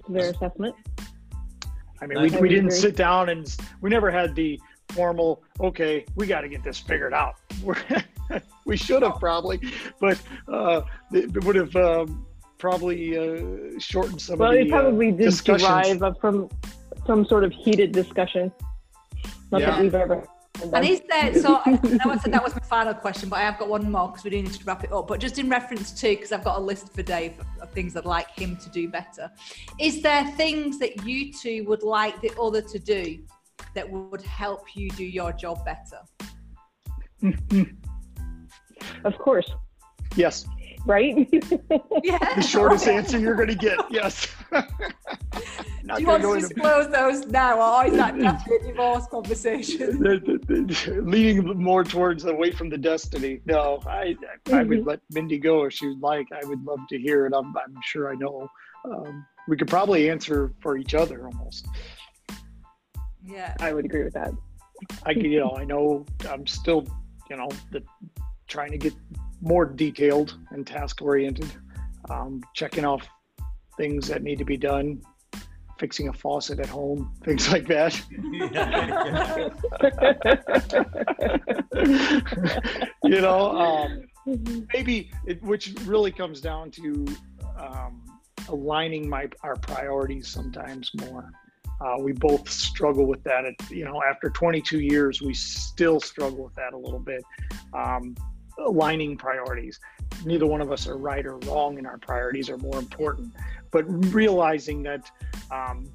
Their 0.09 0.31
assessment. 0.31 0.75
I 2.01 2.07
mean, 2.07 2.21
we, 2.21 2.31
we 2.41 2.49
didn't 2.49 2.73
sit 2.73 2.97
down 2.97 3.29
and 3.29 3.57
we 3.81 3.89
never 3.89 4.11
had 4.11 4.35
the 4.35 4.61
formal, 4.89 5.43
okay, 5.61 6.05
we 6.17 6.27
got 6.27 6.41
to 6.41 6.49
get 6.49 6.65
this 6.65 6.79
figured 6.79 7.15
out. 7.15 7.37
we 8.67 8.77
should 8.77 9.03
have 9.03 9.19
probably, 9.19 9.61
but 10.01 10.21
uh, 10.49 10.83
it 11.13 11.45
would 11.45 11.57
have 11.57 11.75
um, 11.77 12.27
probably 12.59 13.19
uh, 13.19 13.79
shortened 13.79 14.21
some 14.21 14.39
well, 14.39 14.51
of 14.51 14.57
the 14.57 14.63
it 14.63 14.71
probably 14.71 15.09
uh, 15.09 15.17
did 15.17 15.35
derive 15.45 16.03
from 16.21 16.49
some 17.07 17.25
sort 17.27 17.45
of 17.45 17.53
heated 17.53 17.93
discussion. 17.93 18.53
Not 19.51 19.61
Yeah. 19.61 19.71
that 19.73 19.81
we've 19.81 19.95
ever. 19.95 20.27
And 20.73 20.87
is 20.87 21.03
there, 21.09 21.35
so 21.35 21.61
I 21.65 21.71
know 21.71 22.13
I 22.13 22.19
said 22.19 22.33
that 22.33 22.45
was 22.45 22.55
my 22.55 22.61
final 22.61 22.95
question, 22.95 23.29
but 23.29 23.37
I 23.37 23.43
have 23.43 23.59
got 23.59 23.69
one 23.69 23.91
more 23.91 24.09
because 24.09 24.23
we 24.23 24.31
do 24.31 24.43
need 24.43 24.53
to 24.53 24.65
wrap 24.65 24.85
it 24.85 24.93
up. 24.93 25.09
But 25.09 25.19
just 25.19 25.39
in 25.39 25.49
reference 25.49 25.91
to, 26.01 26.09
because 26.11 26.31
I've 26.31 26.45
got 26.45 26.59
a 26.59 26.61
list 26.61 26.93
for 26.95 27.03
Dave 27.03 27.35
of 27.61 27.71
things 27.73 27.97
I'd 27.97 28.05
like 28.05 28.31
him 28.31 28.57
to 28.59 28.71
do 28.71 28.89
better. 28.89 29.31
Is 29.81 30.03
there 30.03 30.25
things 30.37 30.79
that 30.79 31.05
you 31.05 31.33
two 31.33 31.65
would 31.65 31.83
like 31.83 32.21
the 32.21 32.33
other 32.41 32.63
to 32.63 32.79
do 32.79 33.19
that 33.75 33.91
would 33.91 34.23
help 34.23 34.77
you 34.77 34.91
do 34.91 35.05
your 35.05 35.33
job 35.33 35.65
better? 35.65 35.99
Of 39.05 39.17
course, 39.19 39.49
yes, 40.17 40.45
right? 40.87 41.29
Yeah. 42.03 42.19
the 42.35 42.43
shortest 42.43 42.89
answer 42.89 43.19
you're 43.19 43.37
going 43.37 43.49
to 43.49 43.55
get. 43.55 43.79
Yes. 43.91 44.27
Not 45.85 45.97
Do 45.97 46.03
you 46.03 46.07
gonna 46.07 46.07
want 46.07 46.23
to 46.23 46.33
into- 46.35 46.49
disclose 46.55 46.89
those 46.89 47.27
now, 47.27 47.61
or 47.83 47.87
is 47.87 47.93
that 47.95 48.21
after 48.21 48.55
a 48.55 48.63
divorce 48.63 49.07
conversation? 49.11 50.01
leaning 51.11 51.45
more 51.61 51.83
towards 51.85 52.25
away 52.25 52.51
from 52.53 52.69
the 52.71 52.79
destiny. 52.79 53.41
No, 53.47 53.81
I 53.87 54.15
I 54.53 54.63
would 54.65 54.81
Mhm. 54.81 54.87
let 54.87 55.01
Mindy 55.13 55.39
go 55.39 55.65
if 55.65 55.73
she 55.73 55.89
would 55.89 56.01
like. 56.01 56.27
I 56.33 56.45
would 56.47 56.63
love 56.65 56.81
to 56.91 56.99
hear 56.99 57.27
it. 57.27 57.33
I'm, 57.37 57.57
I'm 57.57 57.75
sure 57.85 58.13
I 58.13 58.15
know. 58.17 58.49
Um, 58.85 59.25
we 59.49 59.57
could 59.57 59.69
probably 59.69 60.09
answer 60.11 60.53
for 60.61 60.77
each 60.77 60.95
other 60.95 61.25
almost. 61.27 61.67
Yeah. 63.25 63.55
I 63.61 63.73
would 63.73 63.85
agree 63.85 64.05
with 64.05 64.15
that. 64.15 64.33
I 65.05 65.15
can- 65.15 65.25
you 65.33 65.41
know 65.41 65.57
I 65.57 65.65
know 65.65 66.05
I'm 66.29 66.47
still 66.47 66.87
you 67.33 67.39
know 67.39 67.49
the, 67.71 67.83
trying 68.47 68.71
to 68.73 68.79
get 68.79 68.93
more 69.41 69.65
detailed 69.65 70.37
and 70.51 70.67
task 70.67 71.01
oriented, 71.01 71.51
um, 72.11 72.43
checking 72.55 72.85
off 72.85 73.09
things 73.79 74.07
that 74.09 74.23
need 74.23 74.37
to 74.37 74.45
be 74.45 74.59
done, 74.59 75.01
fixing 75.79 76.09
a 76.09 76.13
faucet 76.13 76.61
at 76.61 76.67
home, 76.67 77.11
things 77.25 77.51
like 77.51 77.67
that. 77.69 77.99
you 83.03 83.23
know, 83.23 83.59
um, 83.59 84.03
maybe 84.75 85.11
it, 85.27 85.43
which 85.43 85.73
really 85.87 86.13
comes 86.13 86.43
down 86.43 86.71
to 86.73 87.07
um, 87.59 88.05
aligning 88.49 89.09
my 89.09 89.27
our 89.43 89.57
priorities 89.57 90.29
sometimes 90.29 90.91
more. 91.01 91.31
Uh, 91.83 91.97
we 91.99 92.13
both 92.13 92.49
struggle 92.49 93.07
with 93.07 93.23
that. 93.25 93.45
It, 93.45 93.57
you 93.71 93.85
know, 93.85 94.03
after 94.03 94.31
22 94.31 94.81
years, 94.81 95.21
we 95.21 95.35
still 95.35 96.01
struggle 96.01 96.45
with 96.45 96.55
that 96.55 96.75
a 96.75 96.79
little 96.79 97.01
bit. 97.01 97.25
Um, 97.75 98.15
aligning 98.59 99.17
priorities. 99.17 99.81
Neither 100.25 100.47
one 100.47 100.61
of 100.61 100.71
us 100.71 100.87
are 100.87 100.97
right 100.97 101.25
or 101.25 101.39
wrong, 101.39 101.79
and 101.79 101.87
our 101.87 101.99
priorities 101.99 102.49
are 102.51 102.59
more 102.59 102.79
important. 102.79 103.33
But 103.71 103.85
realizing 104.15 104.83
that 104.85 105.11
um, 105.51 105.91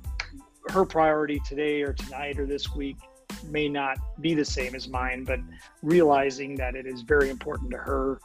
her 0.69 0.85
priority 0.85 1.39
today 1.47 1.81
or 1.83 1.93
tonight 1.93 2.39
or 2.39 2.45
this 2.45 2.73
week 2.75 2.97
may 3.45 3.69
not 3.69 3.97
be 4.19 4.33
the 4.33 4.43
same 4.43 4.75
as 4.75 4.87
mine, 4.89 5.23
but 5.23 5.39
realizing 5.83 6.55
that 6.55 6.75
it 6.75 6.85
is 6.85 7.01
very 7.01 7.29
important 7.29 7.71
to 7.71 7.77
her, 7.77 8.19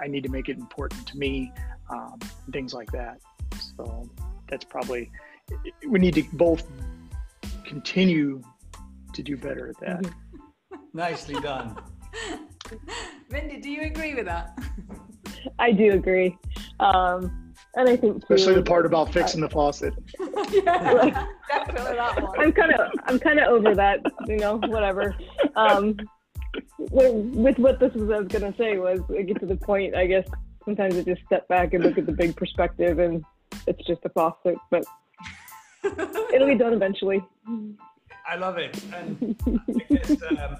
I 0.00 0.06
need 0.06 0.22
to 0.22 0.30
make 0.30 0.48
it 0.48 0.56
important 0.56 1.06
to 1.08 1.18
me, 1.18 1.52
um, 1.90 2.18
things 2.52 2.72
like 2.72 2.90
that. 2.92 3.18
So 3.76 4.08
that's 4.48 4.64
probably 4.64 5.10
we 5.86 5.98
need 5.98 6.14
to 6.14 6.24
both 6.32 6.64
continue 7.66 8.40
to 9.12 9.22
do 9.22 9.36
better 9.36 9.68
at 9.68 9.78
that. 9.80 10.12
Nicely 10.94 11.34
done. 11.40 11.76
Mindy, 13.30 13.60
do 13.60 13.70
you 13.70 13.82
agree 13.82 14.14
with 14.14 14.26
that? 14.26 14.58
I 15.58 15.72
do 15.72 15.92
agree. 15.92 16.36
Um, 16.80 17.54
and 17.74 17.88
I 17.88 17.96
think 17.96 18.26
too, 18.26 18.34
Especially 18.34 18.54
the 18.54 18.62
part 18.62 18.86
about 18.86 19.12
fixing 19.12 19.40
the 19.40 19.48
faucet. 19.48 19.94
yeah, 20.18 21.26
definitely 21.48 21.96
that 21.96 22.22
one. 22.22 22.40
I'm 22.40 22.52
kind 22.52 22.72
of 22.72 22.90
I'm 23.04 23.18
kind 23.18 23.38
of 23.38 23.48
over 23.48 23.74
that, 23.74 24.00
you 24.26 24.38
know, 24.38 24.56
whatever. 24.56 25.14
Um, 25.56 25.96
with, 26.78 27.14
with 27.14 27.58
what 27.58 27.78
this 27.78 27.92
was, 27.94 28.10
I 28.10 28.20
was 28.20 28.28
gonna 28.28 28.54
say 28.56 28.78
was 28.78 29.00
I 29.16 29.22
get 29.22 29.40
to 29.40 29.46
the 29.46 29.56
point. 29.56 29.94
I 29.94 30.06
guess 30.06 30.26
sometimes 30.64 30.96
I 30.96 31.02
just 31.02 31.22
step 31.26 31.46
back 31.48 31.74
and 31.74 31.84
look 31.84 31.98
at 31.98 32.06
the 32.06 32.12
big 32.12 32.34
perspective, 32.36 32.98
and 32.98 33.24
it's 33.66 33.86
just 33.86 34.00
a 34.04 34.08
faucet, 34.10 34.56
but 34.70 34.84
it'll 36.32 36.46
be 36.46 36.54
done 36.54 36.72
eventually. 36.72 37.24
I 38.28 38.36
love 38.36 38.58
it. 38.58 38.82
And 38.94 39.36
just, 39.90 40.22
um, 40.22 40.56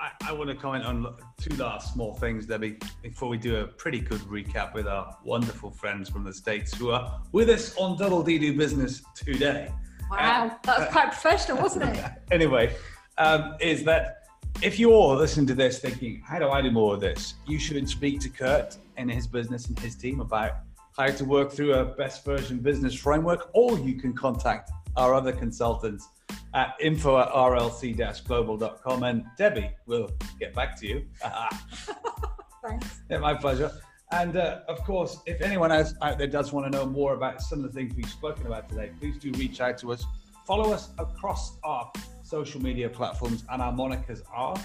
I, 0.00 0.10
I 0.30 0.32
want 0.32 0.50
to 0.50 0.56
comment 0.56 0.84
on 0.84 1.14
two 1.40 1.54
last 1.56 1.92
small 1.92 2.14
things, 2.14 2.46
Debbie, 2.46 2.78
before 3.02 3.28
we 3.28 3.36
do 3.36 3.56
a 3.56 3.66
pretty 3.66 4.00
good 4.00 4.20
recap 4.22 4.74
with 4.74 4.88
our 4.88 5.16
wonderful 5.24 5.70
friends 5.70 6.08
from 6.08 6.24
the 6.24 6.32
States 6.32 6.74
who 6.74 6.90
are 6.90 7.20
with 7.32 7.48
us 7.50 7.76
on 7.76 7.96
Double 7.96 8.22
D 8.22 8.38
Do 8.38 8.56
Business 8.56 9.02
today. 9.14 9.70
Wow, 10.10 10.58
that 10.64 10.78
was 10.78 10.88
quite 10.88 11.12
professional, 11.12 11.58
wasn't 11.58 11.96
it? 11.96 12.04
Anyway, 12.30 12.74
um, 13.18 13.54
is 13.60 13.84
that 13.84 14.28
if 14.62 14.78
you're 14.78 15.16
listening 15.16 15.46
to 15.46 15.54
this 15.54 15.78
thinking, 15.78 16.22
how 16.24 16.38
do 16.38 16.48
I 16.48 16.60
do 16.62 16.70
more 16.70 16.94
of 16.94 17.00
this? 17.00 17.34
You 17.46 17.58
should 17.58 17.88
speak 17.88 18.20
to 18.20 18.28
Kurt 18.28 18.76
and 18.96 19.10
his 19.10 19.26
business 19.26 19.66
and 19.66 19.78
his 19.78 19.94
team 19.94 20.20
about 20.20 20.52
how 20.96 21.06
to 21.06 21.24
work 21.24 21.52
through 21.52 21.74
a 21.74 21.84
best 21.84 22.24
version 22.24 22.58
business 22.58 22.94
framework, 22.94 23.50
or 23.54 23.78
you 23.78 23.94
can 23.94 24.12
contact 24.12 24.70
our 24.96 25.14
other 25.14 25.32
consultants 25.32 26.08
at 26.54 26.74
info 26.80 27.18
at 27.18 27.28
rlc-global.com 27.30 29.02
and 29.04 29.24
Debbie 29.38 29.70
will 29.86 30.10
get 30.38 30.54
back 30.54 30.78
to 30.80 30.86
you. 30.86 31.06
Thanks. 32.64 33.00
yeah, 33.10 33.18
my 33.18 33.34
pleasure. 33.34 33.72
And 34.12 34.36
uh, 34.36 34.60
of 34.68 34.78
course, 34.84 35.20
if 35.24 35.40
anyone 35.40 35.72
else 35.72 35.94
out 36.02 36.18
there 36.18 36.26
does 36.26 36.52
want 36.52 36.70
to 36.70 36.78
know 36.78 36.84
more 36.84 37.14
about 37.14 37.40
some 37.40 37.64
of 37.64 37.72
the 37.72 37.80
things 37.80 37.94
we've 37.96 38.08
spoken 38.08 38.46
about 38.46 38.68
today, 38.68 38.90
please 39.00 39.16
do 39.16 39.32
reach 39.32 39.60
out 39.60 39.78
to 39.78 39.92
us. 39.92 40.04
Follow 40.46 40.72
us 40.72 40.90
across 40.98 41.56
our 41.64 41.90
social 42.22 42.62
media 42.62 42.88
platforms, 42.88 43.44
and 43.50 43.62
our 43.62 43.72
monikers 43.72 44.20
are 44.32 44.56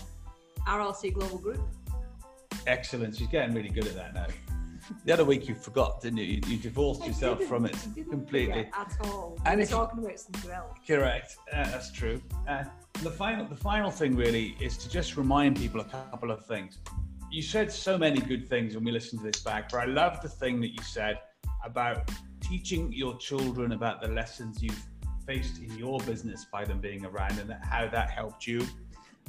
RLC 0.67 1.13
Global 1.13 1.37
Group. 1.37 1.61
excellent. 2.65 3.15
She's 3.15 3.27
getting 3.27 3.55
really 3.55 3.69
good 3.69 3.87
at 3.87 3.95
that 3.95 4.13
now. 4.13 4.27
The 5.05 5.13
other 5.13 5.25
week 5.25 5.47
you 5.47 5.55
forgot, 5.55 6.01
didn't 6.01 6.17
you? 6.17 6.25
You, 6.25 6.41
you 6.47 6.57
divorced 6.57 7.03
I 7.03 7.07
yourself 7.07 7.43
from 7.43 7.65
it 7.65 7.75
completely. 8.09 8.69
At 8.77 8.95
all. 9.01 9.37
And 9.45 9.55
we 9.55 9.57
were 9.57 9.63
if- 9.63 9.69
talking 9.69 10.03
about 10.03 10.19
something 10.19 10.51
else. 10.51 10.77
Correct. 10.85 11.37
Uh, 11.51 11.63
that's 11.69 11.91
true. 11.91 12.21
Uh, 12.47 12.63
the 13.03 13.11
final, 13.11 13.45
the 13.45 13.55
final 13.55 13.91
thing 13.91 14.15
really 14.15 14.55
is 14.59 14.77
to 14.77 14.89
just 14.89 15.17
remind 15.17 15.57
people 15.57 15.81
a 15.81 15.85
couple 15.85 16.31
of 16.31 16.45
things. 16.45 16.79
You 17.31 17.41
said 17.41 17.71
so 17.71 17.97
many 17.97 18.19
good 18.21 18.47
things 18.47 18.75
when 18.75 18.85
we 18.85 18.91
listened 18.91 19.21
to 19.21 19.27
this 19.31 19.41
back, 19.43 19.69
but 19.69 19.79
I 19.79 19.85
love 19.85 20.21
the 20.21 20.29
thing 20.29 20.61
that 20.61 20.69
you 20.69 20.81
said 20.83 21.19
about 21.63 22.09
teaching 22.39 22.91
your 22.93 23.17
children 23.17 23.73
about 23.73 24.01
the 24.01 24.07
lessons 24.07 24.63
you've 24.63 24.81
faced 25.25 25.61
in 25.61 25.77
your 25.77 25.99
business 26.01 26.45
by 26.51 26.63
them 26.63 26.79
being 26.79 27.05
around 27.05 27.37
and 27.37 27.53
how 27.63 27.87
that 27.89 28.09
helped 28.09 28.47
you. 28.47 28.65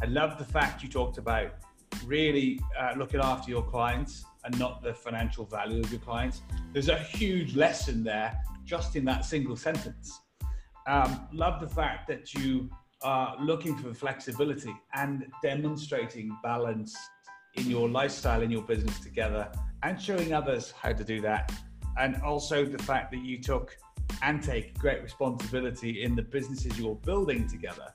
I 0.00 0.06
love 0.06 0.38
the 0.38 0.44
fact 0.44 0.82
you 0.82 0.88
talked 0.88 1.18
about 1.18 1.54
really 2.08 2.58
uh, 2.78 2.94
looking 2.96 3.20
after 3.20 3.50
your 3.50 3.62
clients 3.62 4.24
and 4.44 4.58
not 4.58 4.82
the 4.82 4.94
financial 4.94 5.44
value 5.44 5.80
of 5.80 5.90
your 5.92 6.00
clients. 6.00 6.40
There's 6.72 6.88
a 6.88 6.98
huge 6.98 7.54
lesson 7.54 8.02
there 8.02 8.40
just 8.64 8.96
in 8.96 9.04
that 9.04 9.24
single 9.24 9.56
sentence. 9.56 10.20
Um, 10.86 11.28
love 11.32 11.60
the 11.60 11.68
fact 11.68 12.08
that 12.08 12.32
you 12.32 12.70
are 13.02 13.36
looking 13.40 13.76
for 13.76 13.92
flexibility 13.92 14.74
and 14.94 15.26
demonstrating 15.42 16.36
balance 16.42 16.96
in 17.54 17.70
your 17.70 17.88
lifestyle, 17.88 18.42
in 18.42 18.50
your 18.50 18.62
business 18.62 18.98
together, 19.00 19.52
and 19.82 20.00
showing 20.00 20.32
others 20.32 20.70
how 20.70 20.92
to 20.92 21.04
do 21.04 21.20
that. 21.20 21.52
And 21.98 22.16
also 22.22 22.64
the 22.64 22.82
fact 22.82 23.10
that 23.12 23.22
you 23.22 23.38
took 23.38 23.76
and 24.22 24.42
take 24.42 24.78
great 24.78 25.02
responsibility 25.02 26.02
in 26.02 26.16
the 26.16 26.22
businesses 26.22 26.78
you're 26.78 26.94
building 26.94 27.46
together. 27.46 27.92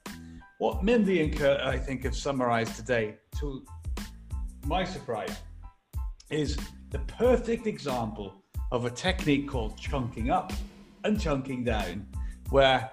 What 0.60 0.84
Mindy 0.84 1.24
and 1.24 1.36
Kurt, 1.36 1.62
I 1.62 1.78
think, 1.78 2.04
have 2.04 2.16
summarized 2.16 2.76
today, 2.76 3.16
to 3.40 3.66
my 4.66 4.84
surprise, 4.84 5.38
is 6.30 6.58
the 6.92 7.00
perfect 7.00 7.68
example 7.68 8.44
of 8.72 8.86
a 8.86 8.90
technique 8.90 9.48
called 9.48 9.78
chunking 9.78 10.30
up 10.30 10.54
and 11.04 11.20
chunking 11.20 11.64
down, 11.64 12.06
where 12.50 12.90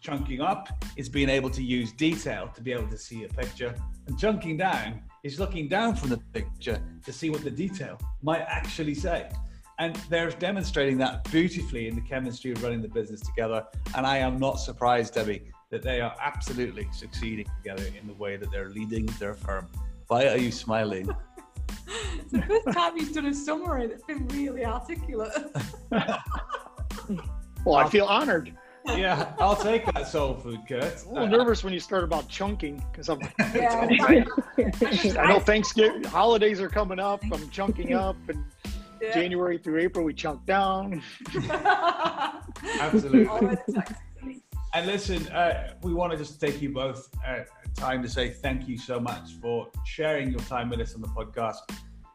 chunking 0.00 0.40
up 0.40 0.68
is 0.96 1.08
being 1.08 1.28
able 1.28 1.48
to 1.50 1.62
use 1.62 1.92
detail 1.92 2.48
to 2.54 2.60
be 2.60 2.72
able 2.72 2.88
to 2.88 2.98
see 2.98 3.24
a 3.24 3.28
picture, 3.28 3.74
and 4.06 4.18
chunking 4.18 4.56
down 4.56 5.00
is 5.22 5.38
looking 5.38 5.68
down 5.68 5.96
from 5.96 6.10
the 6.10 6.18
picture 6.32 6.80
to 7.04 7.12
see 7.12 7.30
what 7.30 7.42
the 7.42 7.50
detail 7.50 7.98
might 8.22 8.42
actually 8.42 8.94
say. 8.94 9.28
And 9.78 9.96
they're 10.08 10.30
demonstrating 10.30 10.98
that 10.98 11.24
beautifully 11.32 11.88
in 11.88 11.96
the 11.96 12.02
chemistry 12.02 12.52
of 12.52 12.62
running 12.62 12.82
the 12.82 12.88
business 12.88 13.20
together. 13.20 13.64
And 13.96 14.06
I 14.06 14.18
am 14.18 14.38
not 14.38 14.60
surprised, 14.60 15.14
Debbie, 15.14 15.50
that 15.70 15.82
they 15.82 16.00
are 16.00 16.14
absolutely 16.20 16.86
succeeding 16.92 17.46
together 17.62 17.84
in 18.00 18.06
the 18.06 18.14
way 18.14 18.36
that 18.36 18.52
they're 18.52 18.70
leading 18.70 19.06
their 19.18 19.34
firm. 19.34 19.66
Why 20.08 20.26
are 20.28 20.36
you 20.36 20.50
smiling? 20.50 21.08
it's 22.18 22.32
the 22.32 22.42
first 22.42 22.76
time 22.76 22.96
you've 22.96 23.12
done 23.12 23.26
a 23.26 23.34
summary 23.34 23.86
that's 23.86 24.04
been 24.04 24.26
really 24.28 24.64
articulate. 24.64 25.32
Well, 27.66 27.76
I 27.76 27.88
feel 27.88 28.04
honored. 28.04 28.52
yeah, 28.86 29.32
I'll 29.38 29.56
take 29.56 29.86
that 29.94 30.06
soul 30.06 30.34
food, 30.34 30.60
Kurt. 30.68 31.02
A 31.06 31.08
little 31.08 31.28
nervous 31.28 31.64
when 31.64 31.72
you 31.72 31.80
start 31.80 32.04
about 32.04 32.28
chunking 32.28 32.84
because 32.92 33.08
I'm. 33.08 33.20
Yeah. 33.54 33.88
I 35.18 35.26
know 35.26 35.40
Thanksgiving 35.40 36.04
holidays 36.04 36.60
are 36.60 36.68
coming 36.68 36.98
up. 36.98 37.22
I'm 37.32 37.48
chunking 37.48 37.94
up, 37.94 38.16
and 38.28 38.44
Yeah. 39.00 39.14
January 39.14 39.56
through 39.56 39.80
April 39.80 40.04
we 40.04 40.12
chunk 40.12 40.44
down. 40.44 41.02
Absolutely. 42.80 43.56
And 44.74 44.86
listen, 44.86 45.26
uh, 45.28 45.72
we 45.82 45.94
want 45.94 46.12
to 46.12 46.18
just 46.18 46.38
take 46.38 46.60
you 46.60 46.68
both 46.70 47.08
uh, 47.26 47.44
time 47.74 48.02
to 48.02 48.08
say 48.08 48.30
thank 48.30 48.68
you 48.68 48.78
so 48.78 49.00
much 49.00 49.34
for 49.40 49.68
sharing 49.84 50.30
your 50.30 50.40
time 50.40 50.70
with 50.70 50.80
us 50.80 50.94
on 50.94 51.00
the 51.00 51.08
podcast. 51.08 51.58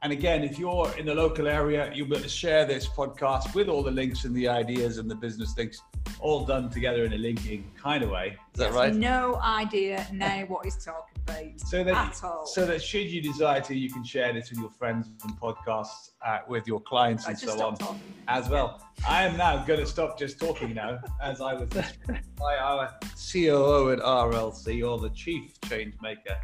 And 0.02 0.14
again, 0.14 0.44
if 0.44 0.58
you're 0.58 0.90
in 0.98 1.06
the 1.06 1.14
local 1.14 1.48
area, 1.48 1.92
you'll 1.94 2.08
be 2.08 2.16
able 2.16 2.24
to 2.24 2.30
share 2.30 2.66
this 2.66 2.88
podcast 2.88 3.54
with 3.54 3.68
all 3.68 3.84
the 3.84 3.92
links 3.92 4.24
and 4.24 4.34
the 4.36 4.48
ideas 4.48 4.98
and 4.98 5.12
the 5.12 5.16
business 5.16 5.58
links 5.58 5.82
all 6.20 6.46
done 6.46 6.70
together 6.70 7.06
in 7.06 7.14
a 7.14 7.18
linking 7.18 7.70
kind 7.82 8.04
of 8.04 8.10
way. 8.10 8.38
Is 8.54 8.60
that 8.60 8.74
right? 8.74 8.94
No 8.94 9.36
idea 9.44 10.06
now 10.12 10.42
what 10.48 10.66
he's 10.66 10.84
talking 10.84 11.18
about 11.26 11.60
So 11.60 11.84
that 11.84 11.96
at 12.18 12.24
all. 12.24 12.46
so 12.46 12.66
that 12.66 12.82
should 12.82 13.08
you 13.10 13.22
desire 13.22 13.62
to, 13.62 13.76
you 13.76 13.90
can 13.90 14.04
share 14.04 14.34
this 14.34 14.50
with 14.50 14.60
your 14.60 14.72
friends 14.72 15.10
and 15.24 15.40
podcasts 15.40 16.12
uh, 16.26 16.40
with 16.48 16.68
your 16.68 16.82
clients 16.82 17.28
and 17.28 17.38
so 17.38 17.66
on 17.66 17.76
talking. 17.78 18.02
as 18.28 18.50
well. 18.50 18.82
I 19.08 19.24
am 19.24 19.38
now 19.38 19.64
going 19.66 19.80
to 19.80 19.86
stop 19.86 20.20
just 20.20 20.40
talking 20.40 20.74
now, 20.74 21.00
as 21.22 21.40
I 21.42 21.54
was 21.54 21.70
by 22.38 22.58
our 22.58 22.90
COO 23.32 23.92
at 23.92 24.00
RLC 24.00 24.88
or 24.90 24.98
the 25.00 25.10
Chief 25.12 25.60
Change 25.70 25.94
Maker. 26.02 26.36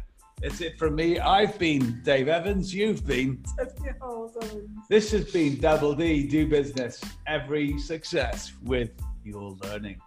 That's 0.42 0.60
it 0.60 0.78
from 0.78 0.94
me. 0.94 1.18
I've 1.18 1.58
been 1.58 2.02
Dave 2.02 2.28
Evans. 2.28 2.74
You've 2.74 3.06
been. 3.06 3.42
This 4.90 5.10
has 5.12 5.30
been 5.32 5.58
Double 5.58 5.94
D. 5.94 6.26
Do 6.26 6.46
business. 6.46 7.00
Every 7.26 7.78
success 7.78 8.52
with 8.62 8.90
your 9.26 9.56
learning. 9.64 9.98